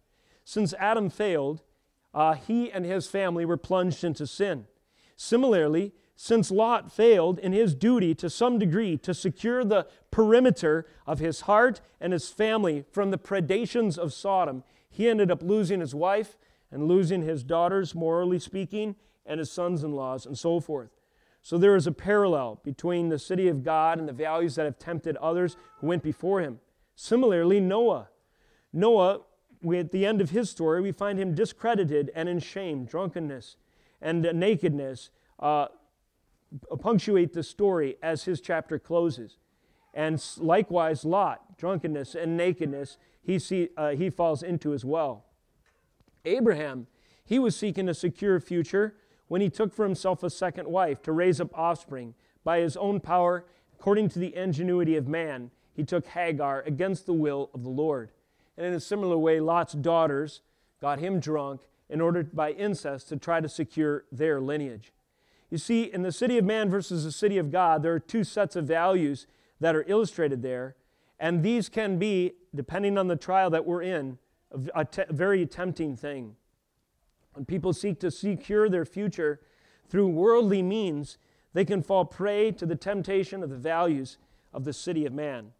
[0.44, 1.62] Since Adam failed,
[2.14, 4.68] uh, he and his family were plunged into sin.
[5.16, 11.20] Similarly, since Lot failed in his duty to some degree to secure the perimeter of
[11.20, 15.96] his heart and his family from the predations of Sodom, he ended up losing his
[15.96, 16.36] wife
[16.72, 20.90] and losing his daughters, morally speaking, and his sons in laws, and so forth.
[21.42, 24.78] So there is a parallel between the city of God and the values that have
[24.78, 26.60] tempted others who went before him.
[26.96, 28.10] Similarly, Noah.
[28.72, 29.22] Noah,
[29.62, 33.58] we, at the end of his story, we find him discredited and in shame, drunkenness,
[34.02, 35.10] and nakedness.
[35.40, 35.68] Uh,
[36.80, 39.38] punctuate the story as his chapter closes.
[39.94, 45.26] And likewise, Lot, drunkenness and nakedness, he, see, uh, he falls into as well.
[46.26, 46.88] Abraham,
[47.24, 48.96] he was seeking a secure future
[49.28, 52.14] when he took for himself a second wife to raise up offspring.
[52.44, 53.46] By his own power,
[53.80, 58.12] according to the ingenuity of man, he took Hagar against the will of the Lord.
[58.58, 60.42] And in a similar way, Lot's daughters
[60.82, 64.92] got him drunk in order by incest to try to secure their lineage.
[65.50, 68.24] You see, in the city of man versus the city of God, there are two
[68.24, 69.28] sets of values
[69.60, 70.76] that are illustrated there.
[71.20, 74.18] And these can be, depending on the trial that we're in,
[74.74, 76.36] a very tempting thing.
[77.34, 79.40] When people seek to secure their future
[79.90, 81.18] through worldly means,
[81.54, 84.18] they can fall prey to the temptation of the values
[84.54, 85.52] of the city of man.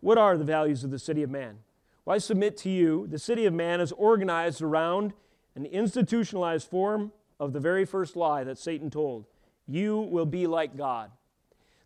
[0.00, 1.58] What are the values of the city of man?
[2.04, 5.12] Well, I submit to you, the city of man is organized around
[5.54, 9.26] an institutionalized form of the very first lie that Satan told
[9.66, 11.10] you will be like God.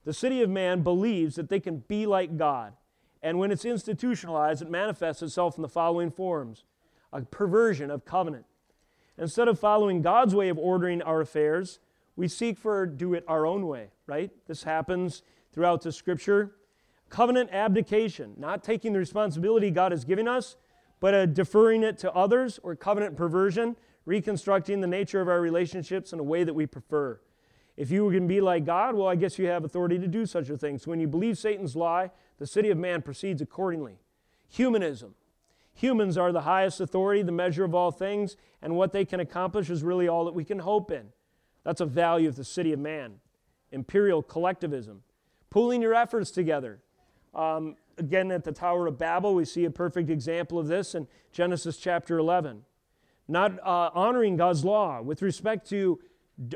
[0.04, 2.72] The city of man believes that they can be like God.
[3.24, 6.62] And when it's institutionalized, it manifests itself in the following forms
[7.10, 8.44] a perversion of covenant.
[9.16, 11.78] Instead of following God's way of ordering our affairs,
[12.16, 14.30] we seek for do it our own way, right?
[14.46, 16.56] This happens throughout the scripture.
[17.08, 20.56] Covenant abdication, not taking the responsibility God has given us,
[21.00, 26.12] but uh, deferring it to others, or covenant perversion, reconstructing the nature of our relationships
[26.12, 27.18] in a way that we prefer.
[27.76, 30.50] If you can be like God, well, I guess you have authority to do such
[30.50, 30.78] a thing.
[30.78, 33.98] So when you believe Satan's lie, the city of man proceeds accordingly.
[34.48, 35.14] Humanism.
[35.74, 39.68] Humans are the highest authority, the measure of all things, and what they can accomplish
[39.70, 41.08] is really all that we can hope in.
[41.64, 43.14] That's a value of the city of man.
[43.72, 45.02] Imperial collectivism.
[45.50, 46.80] Pooling your efforts together.
[47.34, 51.08] Um, again, at the Tower of Babel, we see a perfect example of this in
[51.32, 52.62] Genesis chapter 11.
[53.26, 55.98] Not uh, honoring God's law with respect to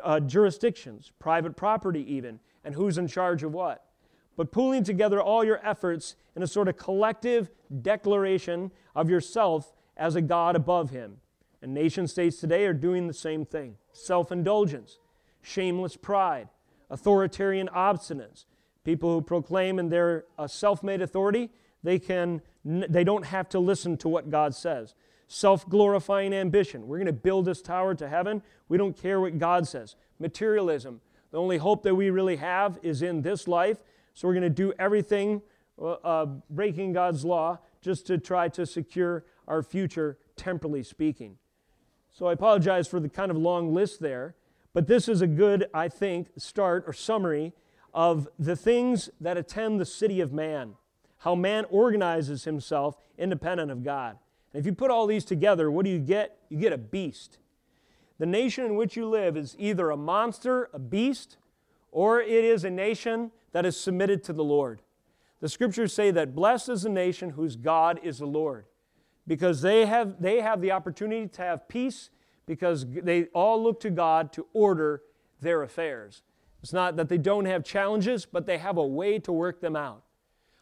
[0.02, 3.84] uh, jurisdictions, private property, even, and who's in charge of what.
[4.38, 7.50] But pooling together all your efforts in a sort of collective
[7.82, 11.16] declaration of yourself as a God above Him.
[11.60, 15.00] And nation states today are doing the same thing self indulgence,
[15.42, 16.50] shameless pride,
[16.88, 18.44] authoritarian obstinance.
[18.84, 21.50] People who proclaim in their uh, self made authority,
[21.82, 24.94] they, can, they don't have to listen to what God says
[25.26, 26.86] self glorifying ambition.
[26.86, 28.40] We're going to build this tower to heaven.
[28.68, 29.96] We don't care what God says.
[30.20, 31.00] Materialism.
[31.32, 33.82] The only hope that we really have is in this life.
[34.18, 35.42] So we're going to do everything
[35.80, 41.36] uh, uh, breaking God's law just to try to secure our future, temporally speaking.
[42.10, 44.34] So I apologize for the kind of long list there,
[44.74, 47.52] but this is a good, I think, start or summary
[47.94, 50.72] of the things that attend the city of man,
[51.18, 54.18] how man organizes himself independent of God.
[54.52, 56.38] And if you put all these together, what do you get?
[56.48, 57.38] You get a beast.
[58.18, 61.36] The nation in which you live is either a monster, a beast,
[61.98, 64.82] or it is a nation that is submitted to the Lord.
[65.40, 68.66] The scriptures say that blessed is the nation whose God is the Lord,
[69.26, 72.10] because they have, they have the opportunity to have peace
[72.46, 75.02] because they all look to God to order
[75.40, 76.22] their affairs.
[76.62, 79.74] It's not that they don't have challenges, but they have a way to work them
[79.74, 80.04] out.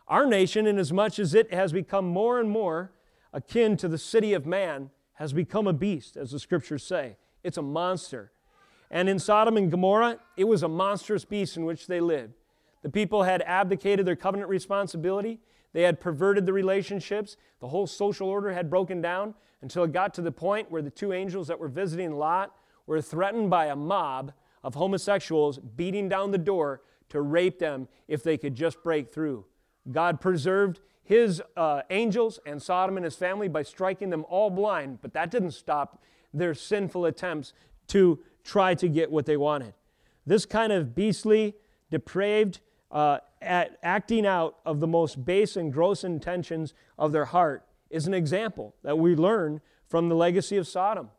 [0.09, 2.93] Our nation, inasmuch as it has become more and more
[3.35, 7.19] akin to the city of man, has become a beast, as the scriptures say.
[7.45, 8.33] It's a monster.
[8.91, 12.35] And in Sodom and Gomorrah, it was a monstrous beast in which they lived.
[12.83, 15.41] The people had abdicated their covenant responsibility.
[15.73, 17.37] They had perverted the relationships.
[17.61, 20.91] The whole social order had broken down until it got to the point where the
[20.91, 22.55] two angels that were visiting Lot
[22.87, 28.23] were threatened by a mob of homosexuals beating down the door to rape them if
[28.23, 29.45] they could just break through.
[29.91, 34.99] God preserved his uh, angels and Sodom and his family by striking them all blind,
[35.03, 36.03] but that didn't stop
[36.35, 37.53] their sinful attempts
[37.89, 39.75] to try to get what they wanted.
[40.25, 41.55] This kind of beastly,
[41.91, 48.07] depraved, uh, acting out of the most base and gross intentions of their heart is
[48.07, 51.11] an example that we learn from the legacy of Sodom.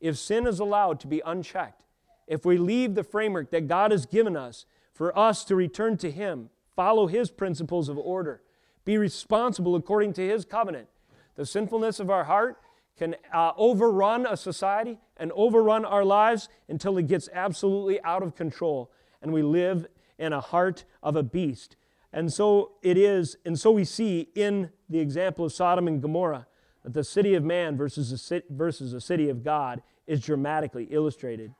[0.00, 1.82] If sin is allowed to be unchecked,
[2.26, 6.10] if we leave the framework that God has given us for us to return to
[6.10, 8.42] Him, follow His principles of order,
[8.84, 10.88] be responsible according to His covenant.
[11.36, 12.58] The sinfulness of our heart
[12.98, 18.34] can uh, overrun a society and overrun our lives until it gets absolutely out of
[18.34, 18.90] control
[19.24, 19.86] and we live
[20.18, 21.76] in a heart of a beast.
[22.12, 26.46] And so it is, and so we see in the example of Sodom and Gomorrah
[26.84, 30.84] that the city of man versus the, city, versus the city of God is dramatically
[30.90, 31.52] illustrated.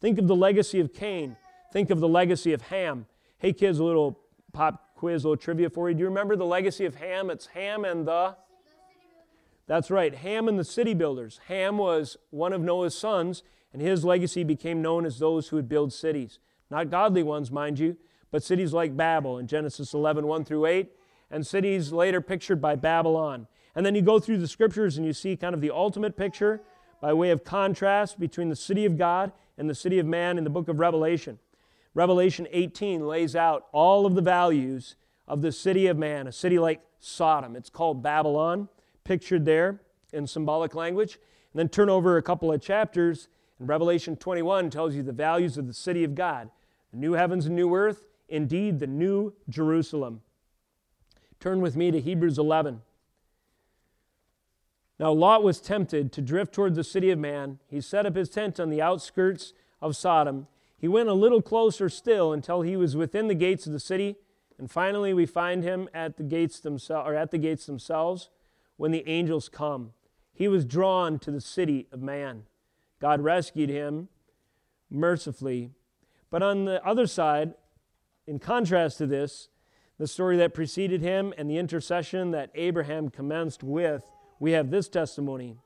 [0.00, 1.36] Think of the legacy of Cain.
[1.72, 3.06] Think of the legacy of Ham.
[3.38, 4.18] Hey, kids, a little
[4.52, 5.94] pop quiz, a little trivia for you.
[5.94, 7.30] Do you remember the legacy of Ham?
[7.30, 8.36] It's Ham and the.
[9.66, 11.40] That's right, Ham and the city builders.
[11.46, 15.68] Ham was one of Noah's sons, and his legacy became known as those who would
[15.68, 16.38] build cities.
[16.70, 17.96] Not godly ones, mind you,
[18.30, 20.90] but cities like Babel in Genesis 11, 1 through 8,
[21.30, 23.46] and cities later pictured by Babylon.
[23.74, 26.60] And then you go through the scriptures and you see kind of the ultimate picture
[27.00, 30.44] by way of contrast between the city of God and the city of man in
[30.44, 31.38] the book of Revelation.
[31.94, 34.96] Revelation 18 lays out all of the values
[35.28, 37.56] of the city of man, a city like Sodom.
[37.56, 38.68] It's called Babylon,
[39.04, 39.80] pictured there
[40.12, 41.18] in symbolic language.
[41.52, 43.28] And then turn over a couple of chapters,
[43.58, 46.50] and Revelation 21 tells you the values of the city of God
[46.90, 50.20] the new heavens and new earth, indeed, the new Jerusalem.
[51.40, 52.82] Turn with me to Hebrews 11.
[54.98, 57.60] Now, Lot was tempted to drift toward the city of man.
[57.66, 60.48] He set up his tent on the outskirts of Sodom
[60.82, 64.16] he went a little closer still until he was within the gates of the city,
[64.58, 68.30] and finally we find him at the gates themselves or at the gates themselves.
[68.82, 69.92] When the angels come.
[70.34, 72.46] He was drawn to the city of man.
[73.00, 74.08] God rescued him
[74.90, 75.70] mercifully.
[76.32, 77.54] But on the other side,
[78.26, 79.50] in contrast to this,
[80.00, 84.02] the story that preceded him and the intercession that Abraham commenced with,
[84.40, 85.58] we have this testimony.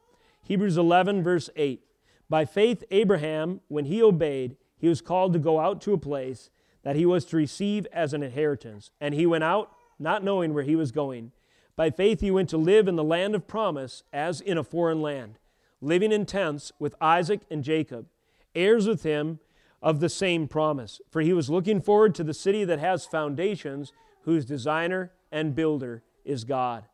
[0.42, 1.80] Hebrews 11, verse 8.
[2.28, 6.50] By faith, Abraham, when he obeyed, he was called to go out to a place
[6.82, 8.90] that he was to receive as an inheritance.
[9.00, 11.32] And he went out, not knowing where he was going.
[11.76, 15.02] By faith, he went to live in the land of promise as in a foreign
[15.02, 15.38] land,
[15.82, 18.06] living in tents with Isaac and Jacob,
[18.54, 19.40] heirs with him
[19.82, 21.02] of the same promise.
[21.10, 26.02] For he was looking forward to the city that has foundations, whose designer and builder
[26.24, 26.86] is God.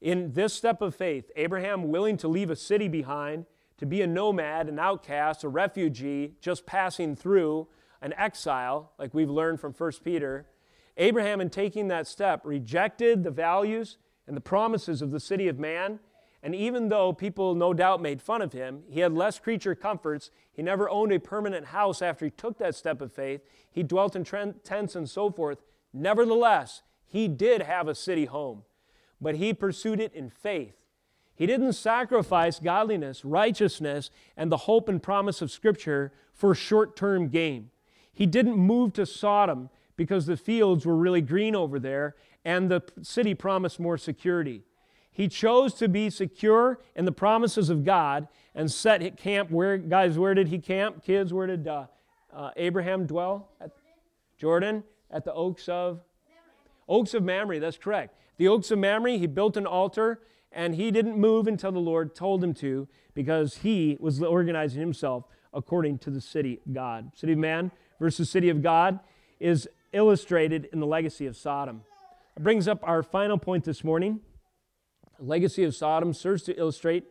[0.00, 3.44] In this step of faith, Abraham, willing to leave a city behind,
[3.76, 7.68] to be a nomad, an outcast, a refugee, just passing through,
[8.00, 10.46] an exile, like we've learned from 1 Peter,
[10.96, 15.58] Abraham, in taking that step, rejected the values and the promises of the city of
[15.58, 16.00] man.
[16.42, 20.30] And even though people no doubt made fun of him, he had less creature comforts.
[20.52, 23.42] He never owned a permanent house after he took that step of faith.
[23.70, 25.62] He dwelt in tents and so forth.
[25.92, 28.62] Nevertheless, he did have a city home,
[29.20, 30.74] but he pursued it in faith.
[31.34, 37.28] He didn't sacrifice godliness, righteousness, and the hope and promise of Scripture for short term
[37.28, 37.70] gain.
[38.12, 39.70] He didn't move to Sodom
[40.00, 44.62] because the fields were really green over there and the city promised more security.
[45.12, 50.18] He chose to be secure in the promises of God and set camp where, guys,
[50.18, 51.04] where did he camp?
[51.04, 51.84] Kids, where did uh,
[52.34, 53.50] uh, Abraham dwell?
[53.60, 53.72] At
[54.38, 56.00] Jordan at the Oaks of
[56.88, 58.14] Oaks of Mamre, that's correct.
[58.38, 62.14] The Oaks of Mamre, he built an altar and he didn't move until the Lord
[62.14, 67.12] told him to because he was organizing himself according to the city of God.
[67.14, 67.70] City of man
[68.00, 68.98] versus city of God
[69.38, 71.82] is illustrated in the legacy of Sodom.
[72.36, 74.20] It brings up our final point this morning.
[75.18, 77.04] The legacy of Sodom serves to illustrate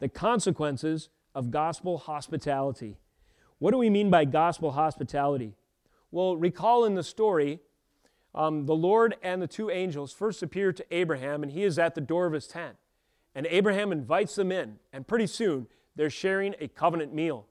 [0.00, 2.96] the consequences of gospel hospitality.
[3.58, 5.54] What do we mean by gospel hospitality?
[6.10, 7.60] Well, recall in the story,
[8.34, 11.94] um, the Lord and the two angels first appear to Abraham, and he is at
[11.94, 12.76] the door of his tent.
[13.34, 15.66] And Abraham invites them in, and pretty soon
[15.96, 17.46] they're sharing a covenant meal.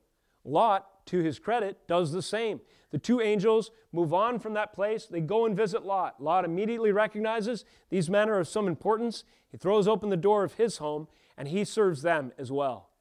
[0.45, 2.61] Lot, to his credit, does the same.
[2.93, 5.07] The two angels move on from that place.
[5.07, 6.21] They go and visit Lot.
[6.21, 9.23] Lot immediately recognizes these men are of some importance.
[9.51, 12.91] He throws open the door of his home, and he serves them as well.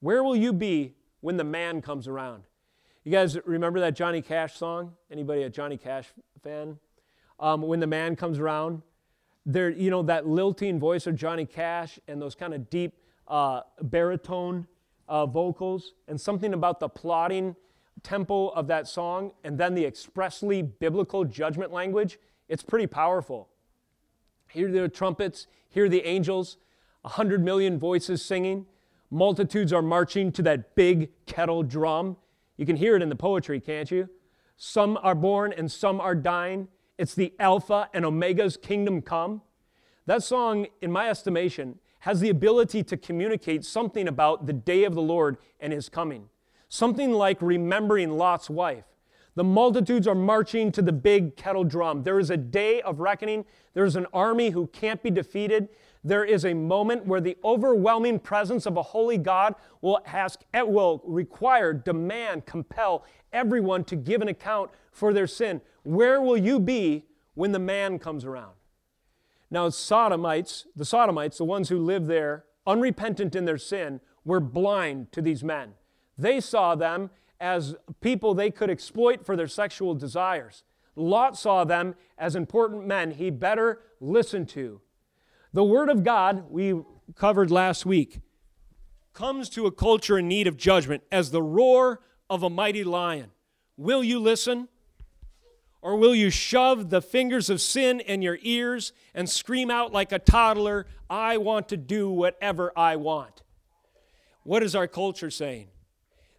[0.00, 2.48] Where will you be when the man comes around?
[3.04, 4.94] You guys remember that Johnny Cash song?
[5.08, 6.08] Anybody a Johnny Cash
[6.42, 6.80] fan?
[7.38, 8.82] Um, when the man comes around,
[9.46, 13.60] there, you know, that lilting voice of Johnny Cash and those kind of deep uh,
[13.82, 14.66] baritone
[15.06, 17.54] uh, vocals, and something about the plotting
[18.02, 22.18] tempo of that song, and then the expressly biblical judgment language.
[22.48, 23.48] It's pretty powerful.
[24.50, 26.56] Hear the trumpets, hear the angels,
[27.04, 28.66] a hundred million voices singing.
[29.10, 32.16] Multitudes are marching to that big kettle drum.
[32.56, 34.08] You can hear it in the poetry, can't you?
[34.56, 36.68] Some are born and some are dying.
[36.98, 39.42] It's the Alpha and Omega's kingdom come.
[40.06, 44.94] That song, in my estimation, has the ability to communicate something about the day of
[44.94, 46.28] the Lord and his coming.
[46.68, 48.84] Something like remembering Lot's wife.
[49.34, 52.02] The multitudes are marching to the big kettle drum.
[52.02, 53.44] There is a day of reckoning.
[53.74, 55.68] There is an army who can't be defeated
[56.04, 60.62] there is a moment where the overwhelming presence of a holy God will ask, eh,
[60.62, 65.60] will require, demand, compel everyone to give an account for their sin.
[65.82, 68.52] Where will you be when the man comes around?
[69.50, 75.10] Now, Sodomites, the Sodomites, the ones who lived there, unrepentant in their sin, were blind
[75.12, 75.74] to these men.
[76.18, 77.10] They saw them
[77.40, 80.64] as people they could exploit for their sexual desires.
[80.96, 84.80] Lot saw them as important men he better listen to.
[85.52, 86.82] The Word of God, we
[87.14, 88.18] covered last week,
[89.14, 93.30] comes to a culture in need of judgment as the roar of a mighty lion.
[93.76, 94.68] Will you listen?
[95.80, 100.10] Or will you shove the fingers of sin in your ears and scream out like
[100.10, 103.42] a toddler, I want to do whatever I want?
[104.42, 105.68] What is our culture saying?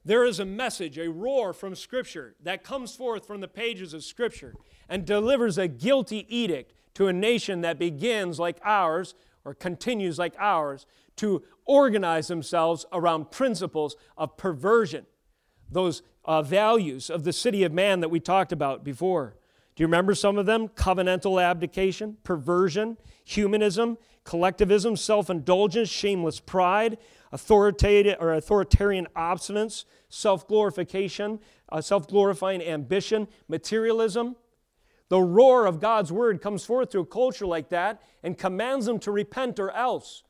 [0.09, 4.03] There is a message, a roar from Scripture that comes forth from the pages of
[4.03, 4.55] Scripture
[4.89, 9.13] and delivers a guilty edict to a nation that begins like ours
[9.45, 10.87] or continues like ours
[11.17, 15.05] to organize themselves around principles of perversion,
[15.69, 19.35] those uh, values of the city of man that we talked about before.
[19.75, 20.69] Do you remember some of them?
[20.69, 26.97] Covenantal abdication, perversion, humanism, collectivism, self indulgence, shameless pride,
[27.31, 34.35] authoritative or authoritarian obstinance, self glorification, uh, self glorifying ambition, materialism,
[35.09, 38.99] The roar of God's word comes forth to a culture like that and commands them
[38.99, 40.23] to repent or else.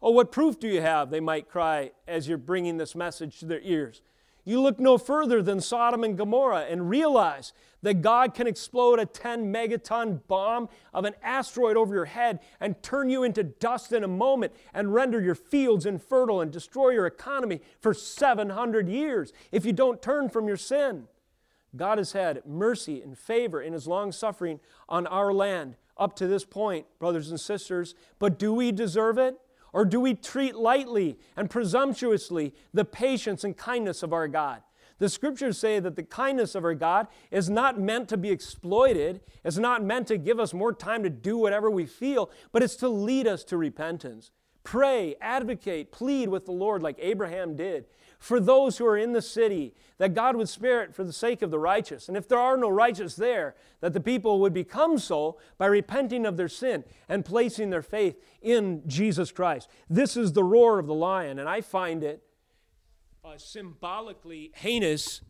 [0.00, 1.10] Oh, what proof do you have?
[1.10, 4.02] They might cry as you're bringing this message to their ears.
[4.48, 9.04] You look no further than Sodom and Gomorrah and realize that God can explode a
[9.04, 14.04] 10 megaton bomb of an asteroid over your head and turn you into dust in
[14.04, 19.66] a moment and render your fields infertile and destroy your economy for 700 years if
[19.66, 21.08] you don't turn from your sin.
[21.76, 26.26] God has had mercy and favor in his long suffering on our land up to
[26.26, 27.94] this point, brothers and sisters.
[28.18, 29.38] But do we deserve it?
[29.72, 34.62] Or do we treat lightly and presumptuously the patience and kindness of our God?
[34.98, 39.20] The scriptures say that the kindness of our God is not meant to be exploited,
[39.44, 42.76] it's not meant to give us more time to do whatever we feel, but it's
[42.76, 44.32] to lead us to repentance.
[44.64, 47.86] Pray, advocate, plead with the Lord like Abraham did
[48.18, 51.40] for those who are in the city, that God would spare it for the sake
[51.42, 52.08] of the righteous.
[52.08, 56.26] And if there are no righteous there, that the people would become so by repenting
[56.26, 59.68] of their sin and placing their faith in Jesus Christ.
[59.88, 62.22] This is the roar of the lion, and I find it
[63.24, 65.20] uh, symbolically heinous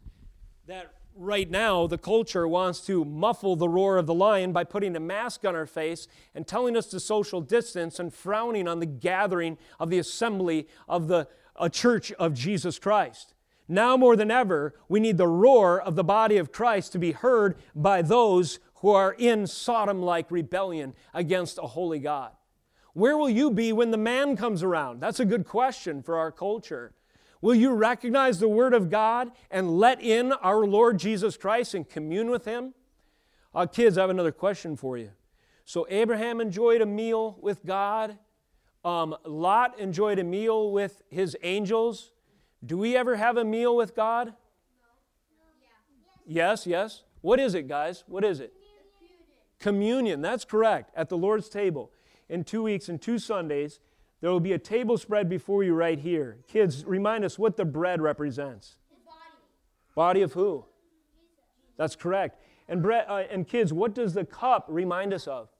[0.66, 4.94] that right now the culture wants to muffle the roar of the lion by putting
[4.94, 8.86] a mask on our face and telling us to social distance and frowning on the
[8.86, 11.26] gathering of the assembly of the
[11.60, 13.34] a church of Jesus Christ.
[13.68, 17.12] Now more than ever, we need the roar of the body of Christ to be
[17.12, 22.32] heard by those who are in Sodom like rebellion against a holy God.
[22.94, 25.00] Where will you be when the man comes around?
[25.00, 26.94] That's a good question for our culture.
[27.40, 31.88] Will you recognize the Word of God and let in our Lord Jesus Christ and
[31.88, 32.74] commune with Him?
[33.54, 35.10] Uh, kids, I have another question for you.
[35.64, 38.18] So, Abraham enjoyed a meal with God.
[38.88, 42.12] Um, Lot enjoyed a meal with his angels.
[42.64, 44.32] Do we ever have a meal with God?
[46.26, 47.02] Yes, yes.
[47.20, 48.04] What is it, guys?
[48.06, 48.50] What is it?
[49.58, 50.22] Communion.
[50.22, 50.90] That's correct.
[50.96, 51.90] At the Lord's table.
[52.30, 53.80] In two weeks and two Sundays,
[54.22, 56.38] there will be a table spread before you right here.
[56.48, 58.76] Kids, remind us what the bread represents.
[59.04, 59.18] Body.
[59.94, 60.22] body.
[60.22, 60.64] of who?
[61.76, 62.40] That's correct.
[62.68, 65.50] And, bread, uh, and kids, what does the cup remind us of?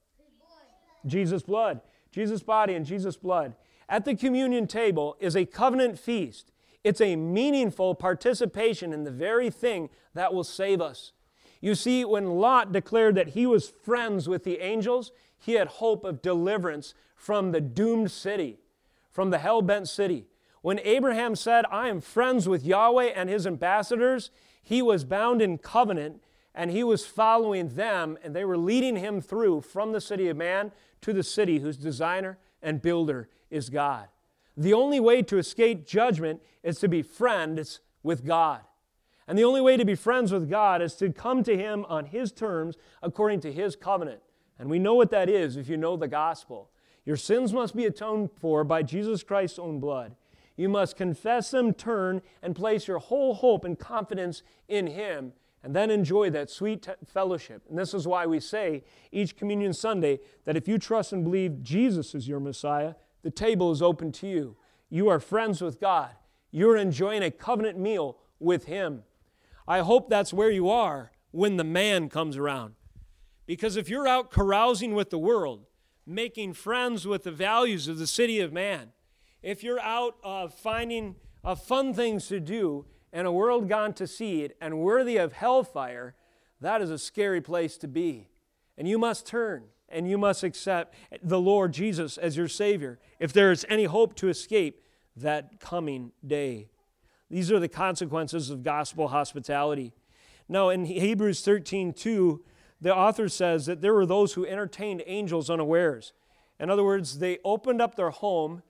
[1.04, 1.82] Jesus' blood.
[2.18, 3.54] Jesus' body and Jesus' blood.
[3.88, 6.50] At the communion table is a covenant feast.
[6.82, 11.12] It's a meaningful participation in the very thing that will save us.
[11.60, 16.02] You see, when Lot declared that he was friends with the angels, he had hope
[16.02, 18.58] of deliverance from the doomed city,
[19.12, 20.26] from the hell bent city.
[20.60, 25.58] When Abraham said, I am friends with Yahweh and his ambassadors, he was bound in
[25.58, 26.20] covenant
[26.52, 30.36] and he was following them, and they were leading him through from the city of
[30.36, 30.72] man
[31.02, 34.08] to the city whose designer and builder is God.
[34.56, 38.60] The only way to escape judgment is to be friends with God.
[39.28, 42.06] And the only way to be friends with God is to come to Him on
[42.06, 44.20] His terms according to His covenant.
[44.58, 46.70] And we know what that is if you know the gospel.
[47.04, 50.16] Your sins must be atoned for by Jesus Christ's own blood.
[50.56, 55.32] You must confess them, turn, and place your whole hope and confidence in Him,
[55.62, 57.62] and then enjoy that sweet t- fellowship.
[57.68, 61.62] And this is why we say each Communion Sunday that if you trust and believe
[61.62, 64.56] Jesus is your Messiah, the table is open to you.
[64.88, 66.10] You are friends with God.
[66.50, 69.02] You're enjoying a covenant meal with Him.
[69.66, 72.74] I hope that's where you are when the man comes around.
[73.46, 75.66] Because if you're out carousing with the world,
[76.06, 78.92] making friends with the values of the city of man,
[79.42, 84.06] if you're out uh, finding uh, fun things to do in a world gone to
[84.06, 86.14] seed and worthy of hellfire,
[86.60, 88.28] that is a scary place to be.
[88.76, 93.32] And you must turn and you must accept the Lord Jesus as your Savior if
[93.32, 94.82] there is any hope to escape
[95.16, 96.68] that coming day.
[97.30, 99.92] These are the consequences of gospel hospitality.
[100.48, 102.42] Now, in Hebrews 13 2,
[102.80, 106.12] the author says that there were those who entertained angels unawares.
[106.60, 108.62] In other words, they opened up their home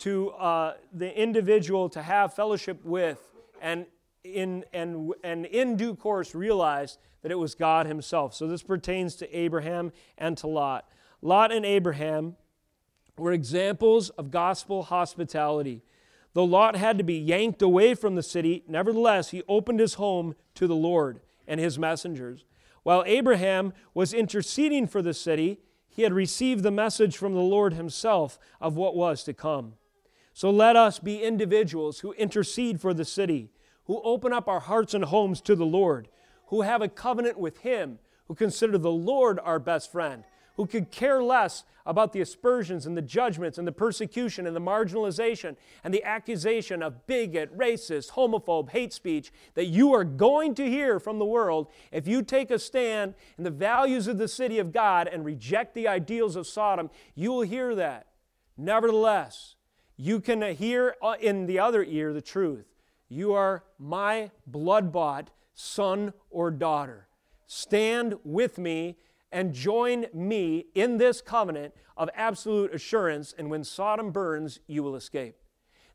[0.00, 3.31] to uh, the individual to have fellowship with,
[3.62, 3.86] and
[4.24, 8.34] in, and, and in due course realized that it was God Himself.
[8.34, 10.88] So this pertains to Abraham and to Lot.
[11.22, 12.36] Lot and Abraham
[13.16, 15.82] were examples of gospel hospitality.
[16.34, 20.34] Though Lot had to be yanked away from the city, nevertheless, he opened his home
[20.54, 22.44] to the Lord and his messengers.
[22.82, 27.74] While Abraham was interceding for the city, he had received the message from the Lord
[27.74, 29.74] himself of what was to come.
[30.32, 33.50] So let us be individuals who intercede for the city,
[33.84, 36.08] who open up our hearts and homes to the Lord,
[36.46, 40.24] who have a covenant with him, who consider the Lord our best friend,
[40.56, 44.60] who could care less about the aspersions and the judgments and the persecution and the
[44.60, 50.68] marginalization and the accusation of bigot, racist, homophobe, hate speech that you are going to
[50.68, 54.58] hear from the world if you take a stand in the values of the city
[54.58, 58.06] of God and reject the ideals of Sodom, you will hear that.
[58.56, 59.56] Nevertheless,
[60.02, 62.66] you can hear uh, in the other ear the truth.
[63.08, 67.06] You are my blood bought son or daughter.
[67.46, 68.96] Stand with me
[69.30, 74.96] and join me in this covenant of absolute assurance, and when Sodom burns, you will
[74.96, 75.36] escape.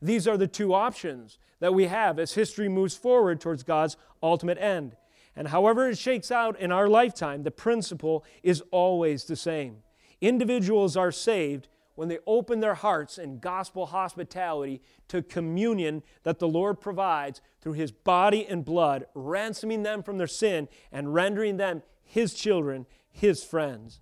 [0.01, 4.57] These are the two options that we have as history moves forward towards God's ultimate
[4.57, 4.95] end.
[5.35, 9.79] And however it shakes out in our lifetime, the principle is always the same.
[10.21, 11.67] Individuals are saved
[11.97, 17.73] when they open their hearts in gospel hospitality to communion that the Lord provides through
[17.73, 23.43] His body and blood, ransoming them from their sin and rendering them His children, His
[23.43, 23.99] friends.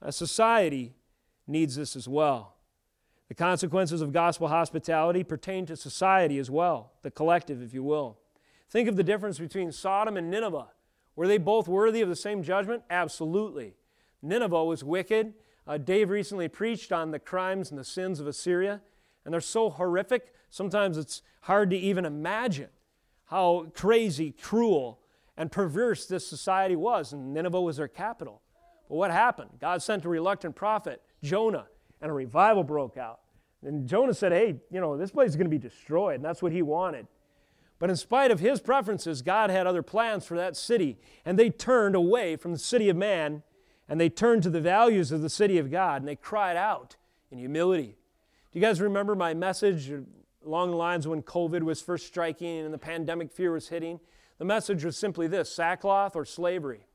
[0.00, 0.94] A society
[1.46, 2.56] needs this as well.
[3.28, 8.16] The consequences of gospel hospitality pertain to society as well, the collective, if you will.
[8.70, 10.68] Think of the difference between Sodom and Nineveh.
[11.14, 12.84] Were they both worthy of the same judgment?
[12.88, 13.74] Absolutely.
[14.22, 15.34] Nineveh was wicked
[15.66, 18.80] uh, Dave recently preached on the crimes and the sins of Assyria,
[19.24, 22.68] and they're so horrific, sometimes it's hard to even imagine
[23.26, 25.00] how crazy, cruel,
[25.36, 27.12] and perverse this society was.
[27.12, 28.42] And Nineveh was their capital.
[28.88, 29.50] But what happened?
[29.60, 31.66] God sent a reluctant prophet, Jonah,
[32.00, 33.20] and a revival broke out.
[33.64, 36.16] And Jonah said, Hey, you know, this place is going to be destroyed.
[36.16, 37.06] And that's what he wanted.
[37.78, 40.98] But in spite of his preferences, God had other plans for that city.
[41.24, 43.42] And they turned away from the city of man
[43.92, 46.96] and they turned to the values of the city of God and they cried out
[47.30, 47.98] in humility.
[48.50, 49.92] Do you guys remember my message
[50.46, 54.00] along the lines when COVID was first striking and the pandemic fear was hitting?
[54.38, 56.86] The message was simply this sackcloth or slavery.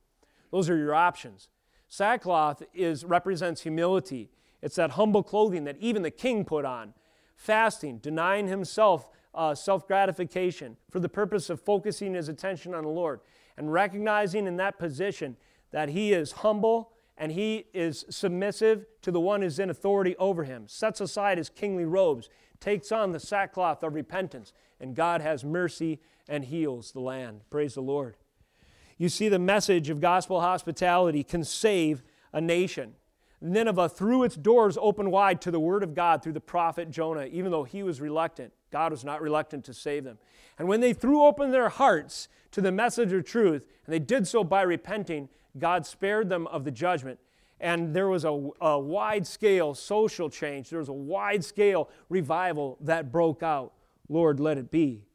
[0.49, 1.49] Those are your options.
[1.87, 4.31] Sackcloth is, represents humility.
[4.63, 6.95] It's that humble clothing that even the king put on.
[7.35, 12.89] Fasting, denying himself uh, self gratification for the purpose of focusing his attention on the
[12.89, 13.19] Lord
[13.55, 15.37] and recognizing in that position
[15.71, 20.43] that he is humble and he is submissive to the one who's in authority over
[20.43, 25.43] him, sets aside his kingly robes, takes on the sackcloth of repentance, and God has
[25.43, 25.99] mercy
[26.29, 27.41] and heals the land.
[27.49, 28.17] Praise the Lord.
[28.97, 32.03] You see, the message of gospel hospitality can save
[32.33, 32.93] a nation.
[33.39, 37.25] Nineveh threw its doors open wide to the word of God through the prophet Jonah,
[37.25, 38.51] even though he was reluctant.
[38.71, 40.17] God was not reluctant to save them.
[40.57, 44.27] And when they threw open their hearts to the message of truth, and they did
[44.27, 45.29] so by repenting,
[45.59, 47.19] God spared them of the judgment.
[47.59, 50.69] And there was a, a wide scale social change.
[50.69, 53.73] There was a wide scale revival that broke out.
[54.09, 55.07] Lord, let it be.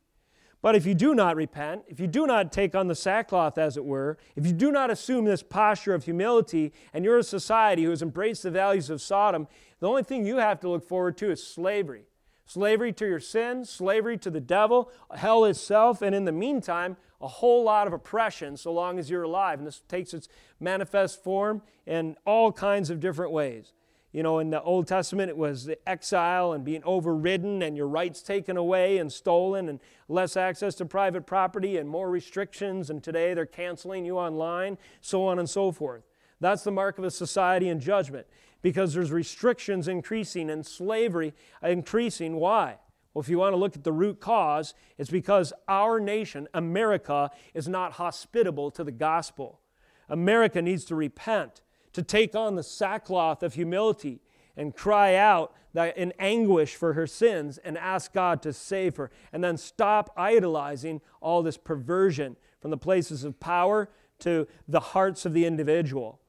[0.61, 3.77] But if you do not repent, if you do not take on the sackcloth, as
[3.77, 7.83] it were, if you do not assume this posture of humility, and you're a society
[7.83, 9.49] who has embraced the values of Sodom,
[9.81, 12.05] the only thing you have to look forward to is slavery.
[12.47, 17.29] Slavery to your sin, slavery to the devil, hell itself, and in the meantime, a
[17.29, 19.59] whole lot of oppression so long as you're alive.
[19.59, 20.29] And this takes its
[20.61, 23.73] manifest form in all kinds of different ways.
[24.13, 27.89] You know, in the Old Testament, it was the exile and being overridden and your
[27.89, 32.91] rights taken away and stolen and less access to private property and more restrictions.
[32.91, 36.03] And today they're canceling you online, so on and so forth.
[36.41, 38.27] That's the mark of a society in judgment
[38.61, 42.37] because there's restrictions increasing and slavery increasing.
[42.37, 42.77] Why?
[43.13, 47.31] Well, if you want to look at the root cause, it's because our nation, America,
[47.53, 49.61] is not hospitable to the gospel.
[50.09, 54.21] America needs to repent, to take on the sackcloth of humility
[54.57, 59.11] and cry out in anguish for her sins and ask God to save her.
[59.33, 63.91] And then stop idolizing all this perversion from the places of power
[64.21, 66.21] to the hearts of the individual.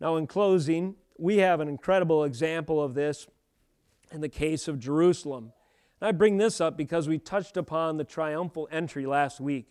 [0.00, 3.26] Now, in closing, we have an incredible example of this
[4.10, 5.52] in the case of Jerusalem.
[6.00, 9.66] And I bring this up because we touched upon the triumphal entry last week.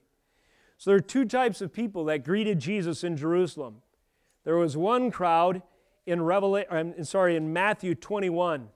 [0.77, 3.81] So there are two types of people that greeted Jesus in Jerusalem.
[4.45, 5.61] There was one crowd
[6.05, 8.69] in Revelation, um, sorry, in Matthew 21.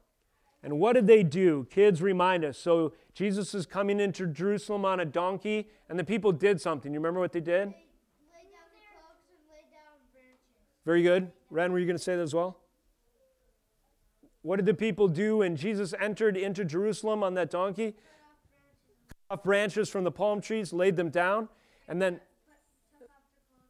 [0.64, 1.68] And what did they do?
[1.70, 2.58] Kids remind us.
[2.58, 6.94] So Jesus is coming into Jerusalem on a donkey, and the people did something.
[6.94, 7.70] You remember what they did?
[7.70, 10.40] They down their and laid down branches.
[10.86, 11.32] Very good.
[11.50, 12.58] Ren, were you going to say that as well?
[14.44, 17.94] What did the people do when Jesus entered into Jerusalem on that donkey?
[19.08, 21.48] Cut off branches from the palm trees, laid them down,
[21.88, 22.20] and then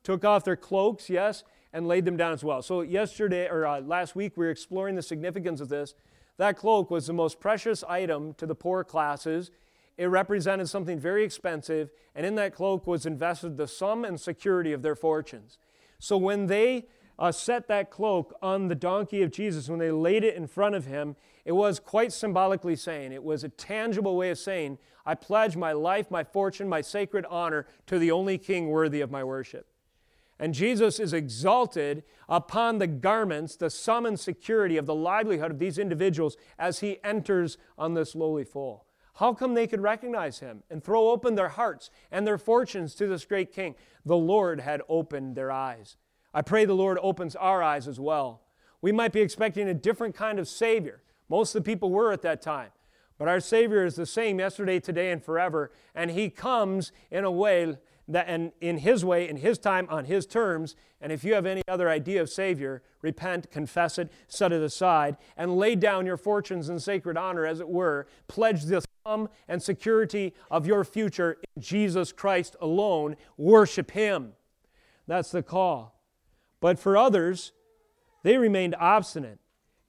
[0.04, 2.64] took off their cloaks, yes, and laid them down as well.
[2.64, 5.94] So, yesterday or uh, last week, we were exploring the significance of this.
[6.38, 9.52] That cloak was the most precious item to the poor classes.
[9.96, 14.74] It represented something very expensive, and in that cloak was invested the sum and security
[14.74, 15.60] of their fortunes.
[16.00, 16.88] So, when they
[17.20, 20.76] uh, set that cloak on the donkey of Jesus, when they laid it in front
[20.76, 25.16] of him, it was quite symbolically saying, it was a tangible way of saying, I
[25.16, 29.24] pledge my life, my fortune, my sacred honor to the only king worthy of my
[29.24, 29.68] worship.
[30.40, 35.60] And Jesus is exalted upon the garments, the sum and security of the livelihood of
[35.60, 38.86] these individuals as he enters on this lowly foal.
[39.16, 43.08] How come they could recognize him and throw open their hearts and their fortunes to
[43.08, 43.76] this great king?
[44.06, 45.98] The Lord had opened their eyes.
[46.34, 48.42] I pray the Lord opens our eyes as well.
[48.82, 51.02] We might be expecting a different kind of Savior.
[51.30, 52.70] Most of the people were at that time.
[53.18, 55.72] But our Savior is the same yesterday, today, and forever.
[55.94, 57.78] And He comes in a way
[58.08, 60.76] that, and in His way, in His time, on His terms.
[61.00, 65.18] And if you have any other idea of Savior, repent, confess it, set it aside,
[65.38, 68.08] and lay down your fortunes in sacred honor, as it were.
[68.28, 73.16] Pledge the sum and security of your future in Jesus Christ alone.
[73.38, 74.34] Worship Him.
[75.08, 75.93] That's the call.
[76.64, 77.52] But for others,
[78.24, 79.40] they remained obstinate.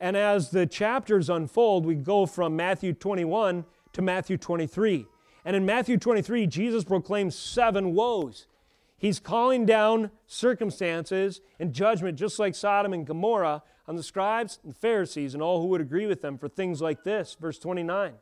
[0.00, 5.06] And as the chapters unfold, we go from Matthew 21 to Matthew 23.
[5.44, 8.48] And in Matthew 23, Jesus proclaims seven woes.
[8.96, 14.76] He's calling down circumstances and judgment, just like Sodom and Gomorrah, on the scribes and
[14.76, 17.36] Pharisees and all who would agree with them for things like this.
[17.40, 18.14] Verse 29,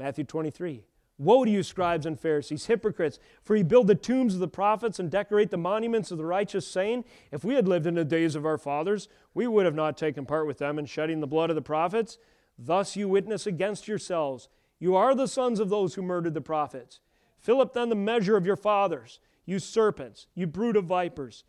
[0.00, 0.87] Matthew 23.
[1.18, 5.00] Woe to you, scribes and Pharisees, hypocrites, for you build the tombs of the prophets
[5.00, 8.36] and decorate the monuments of the righteous, saying, If we had lived in the days
[8.36, 11.50] of our fathers, we would have not taken part with them in shedding the blood
[11.50, 12.18] of the prophets.
[12.56, 14.48] Thus you witness against yourselves.
[14.78, 17.00] You are the sons of those who murdered the prophets.
[17.40, 21.42] Fill up then the measure of your fathers, you serpents, you brood of vipers.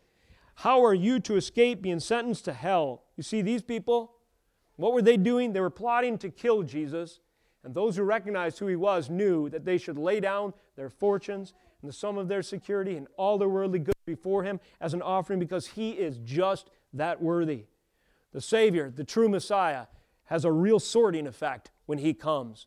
[0.56, 3.04] How are you to escape being sentenced to hell?
[3.16, 4.16] You see, these people,
[4.76, 5.52] what were they doing?
[5.52, 7.20] They were plotting to kill Jesus.
[7.64, 11.52] And those who recognized who he was knew that they should lay down their fortunes
[11.82, 15.02] and the sum of their security and all their worldly goods before him as an
[15.02, 17.64] offering because he is just that worthy.
[18.32, 19.86] The Savior, the true Messiah,
[20.24, 22.66] has a real sorting effect when he comes.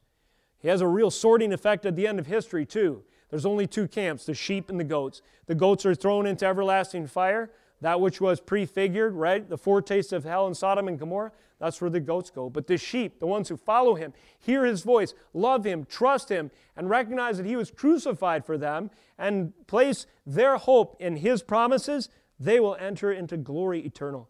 [0.59, 3.03] He has a real sorting effect at the end of history, too.
[3.29, 5.21] There's only two camps the sheep and the goats.
[5.47, 9.47] The goats are thrown into everlasting fire, that which was prefigured, right?
[9.47, 11.31] The foretaste of hell in Sodom and Gomorrah.
[11.63, 12.49] That's where the goats go.
[12.49, 16.51] But the sheep, the ones who follow him, hear his voice, love him, trust him,
[16.75, 22.09] and recognize that he was crucified for them and place their hope in his promises,
[22.37, 24.29] they will enter into glory eternal.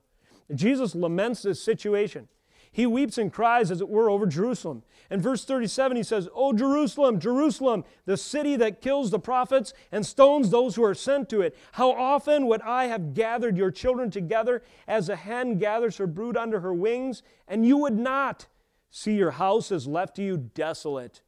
[0.54, 2.28] Jesus laments this situation.
[2.74, 4.82] He weeps and cries, as it were, over Jerusalem.
[5.12, 10.04] In verse 37, he says, O Jerusalem, Jerusalem, the city that kills the prophets and
[10.04, 11.56] stones those who are sent to it.
[11.74, 16.36] How often would I have gathered your children together as a hen gathers her brood
[16.36, 18.48] under her wings, and you would not?
[18.90, 21.22] See, your house is left to you desolate.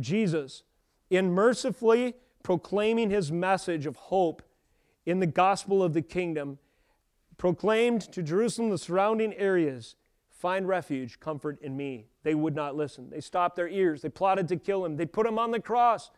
[0.00, 0.62] Jesus,
[1.10, 4.42] in mercifully proclaiming his message of hope
[5.04, 6.58] in the gospel of the kingdom,
[7.36, 9.96] proclaimed to Jerusalem the surrounding areas
[10.36, 12.06] Find refuge, comfort in me.
[12.22, 13.08] They would not listen.
[13.08, 14.02] They stopped their ears.
[14.02, 14.96] They plotted to kill him.
[14.96, 16.10] They put him on the cross.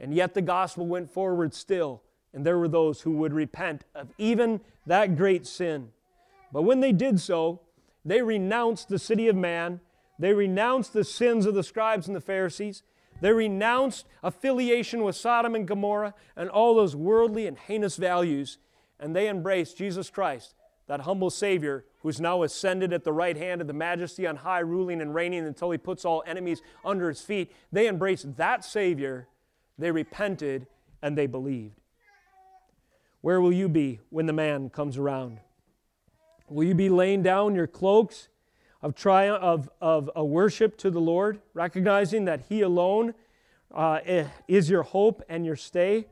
[0.00, 2.02] And yet the gospel went forward still.
[2.32, 5.90] And there were those who would repent of even that great sin.
[6.50, 7.60] But when they did so,
[8.06, 9.80] they renounced the city of man.
[10.18, 12.82] They renounced the sins of the scribes and the Pharisees.
[13.20, 18.56] They renounced affiliation with Sodom and Gomorrah and all those worldly and heinous values.
[18.98, 20.54] And they embraced Jesus Christ
[20.86, 24.60] that humble Savior who's now ascended at the right hand of the majesty on high,
[24.60, 27.52] ruling and reigning until he puts all enemies under his feet.
[27.70, 29.28] They embraced that Savior,
[29.78, 30.66] they repented,
[31.00, 31.80] and they believed.
[33.20, 35.38] Where will you be when the man comes around?
[36.48, 38.28] Will you be laying down your cloaks
[38.82, 43.14] of triumph of, of a worship to the Lord, recognizing that He alone
[43.72, 44.00] uh,
[44.48, 46.08] is your hope and your stay?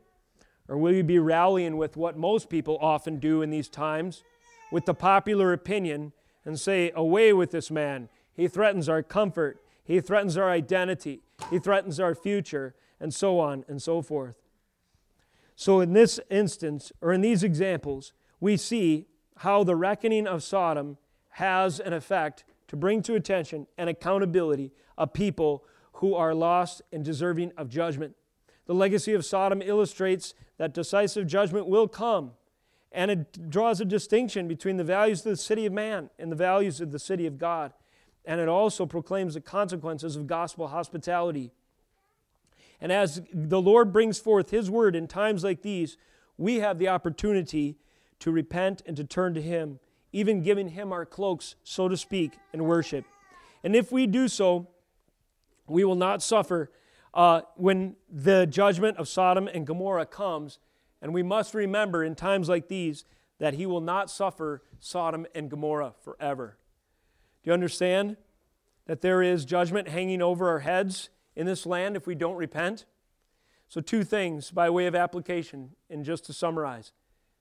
[0.69, 4.23] Or will you be rallying with what most people often do in these times?
[4.71, 6.13] With the popular opinion
[6.45, 8.09] and say, Away with this man.
[8.33, 9.63] He threatens our comfort.
[9.85, 11.21] He threatens our identity.
[11.51, 14.37] He threatens our future, and so on and so forth.
[15.57, 19.07] So, in this instance, or in these examples, we see
[19.39, 20.97] how the reckoning of Sodom
[21.31, 25.65] has an effect to bring to attention and accountability a people
[25.95, 28.15] who are lost and deserving of judgment.
[28.67, 32.33] The legacy of Sodom illustrates that decisive judgment will come
[32.93, 36.37] and it draws a distinction between the values of the city of man and the
[36.37, 37.73] values of the city of God.
[38.25, 41.53] And it also proclaims the consequences of gospel hospitality.
[42.81, 45.97] And as the Lord brings forth His word in times like these,
[46.37, 47.77] we have the opportunity
[48.19, 49.79] to repent and to turn to Him,
[50.13, 53.05] even giving Him our cloaks, so to speak, in worship.
[53.63, 54.69] And if we do so,
[55.67, 56.71] we will not suffer
[57.15, 60.59] uh, when the judgment of Sodom and Gomorrah comes
[61.03, 63.05] and we must remember in times like these
[63.39, 66.59] that he will not suffer Sodom and Gomorrah forever.
[67.43, 68.17] Do you understand
[68.87, 72.85] that there is judgment hanging over our heads in this land if we don't repent?
[73.69, 76.93] So, two things by way of application, and just to summarize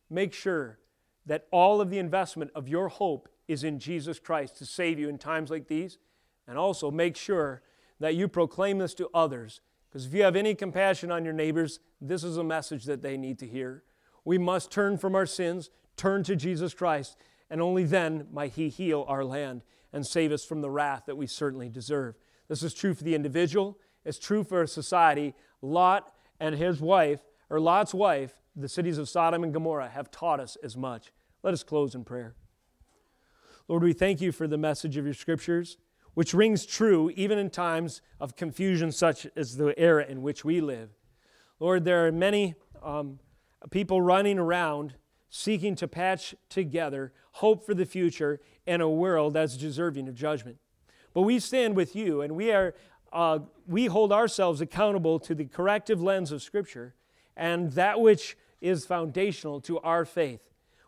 [0.10, 0.80] make sure
[1.26, 5.10] that all of the investment of your hope is in Jesus Christ to save you
[5.10, 5.98] in times like these,
[6.48, 7.62] and also make sure
[8.00, 9.62] that you proclaim this to others.
[9.90, 13.18] Because if you have any compassion on your neighbors, this is a message that they
[13.18, 13.84] need to hear.
[14.24, 17.18] We must turn from our sins, turn to Jesus Christ,
[17.50, 21.18] and only then might He heal our land and save us from the wrath that
[21.18, 22.16] we certainly deserve.
[22.48, 25.34] This is true for the individual, it's true for society.
[25.62, 27.20] Lot and his wife,
[27.50, 31.12] or Lot's wife, the cities of Sodom and Gomorrah, have taught us as much.
[31.44, 32.36] Let us close in prayer.
[33.68, 35.78] Lord, we thank you for the message of your scriptures,
[36.20, 40.60] which rings true even in times of confusion such as the era in which we
[40.60, 40.90] live.
[41.62, 43.20] Lord, there are many um,
[43.72, 44.96] people running around
[45.30, 50.58] seeking to patch together hope for the future in a world that's deserving of judgment.
[51.14, 52.76] But we stand with you and we are
[53.14, 56.96] uh, we hold ourselves accountable to the corrective lens of Scripture
[57.38, 60.42] and that which is foundational to our faith.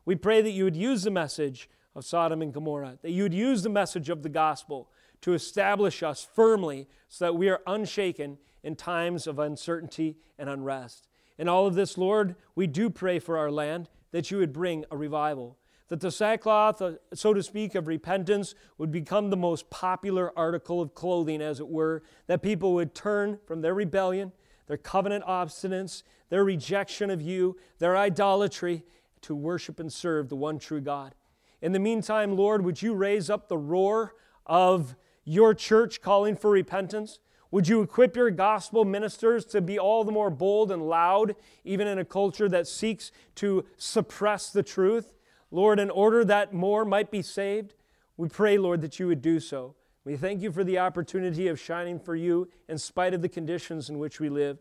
[0.03, 3.33] We pray that you would use the message of Sodom and Gomorrah, that you would
[3.33, 4.89] use the message of the gospel
[5.21, 11.07] to establish us firmly so that we are unshaken in times of uncertainty and unrest.
[11.37, 14.85] In all of this, Lord, we do pray for our land that you would bring
[14.91, 15.57] a revival,
[15.87, 20.81] that the sackcloth, uh, so to speak, of repentance would become the most popular article
[20.81, 24.31] of clothing, as it were, that people would turn from their rebellion,
[24.67, 28.83] their covenant obstinance, their rejection of you, their idolatry,
[29.21, 31.15] to worship and serve the one true God.
[31.61, 34.15] In the meantime, Lord, would you raise up the roar
[34.45, 34.95] of
[35.31, 37.19] your church calling for repentance?
[37.51, 41.87] Would you equip your gospel ministers to be all the more bold and loud, even
[41.87, 45.13] in a culture that seeks to suppress the truth?
[45.49, 47.75] Lord, in order that more might be saved,
[48.17, 49.75] we pray, Lord, that you would do so.
[50.03, 53.89] We thank you for the opportunity of shining for you in spite of the conditions
[53.89, 54.57] in which we live.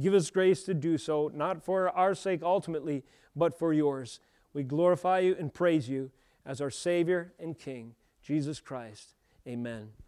[0.00, 3.04] Give us grace to do so, not for our sake ultimately,
[3.36, 4.20] but for yours.
[4.54, 6.10] We glorify you and praise you
[6.46, 9.14] as our Savior and King, Jesus Christ.
[9.46, 10.03] Amen.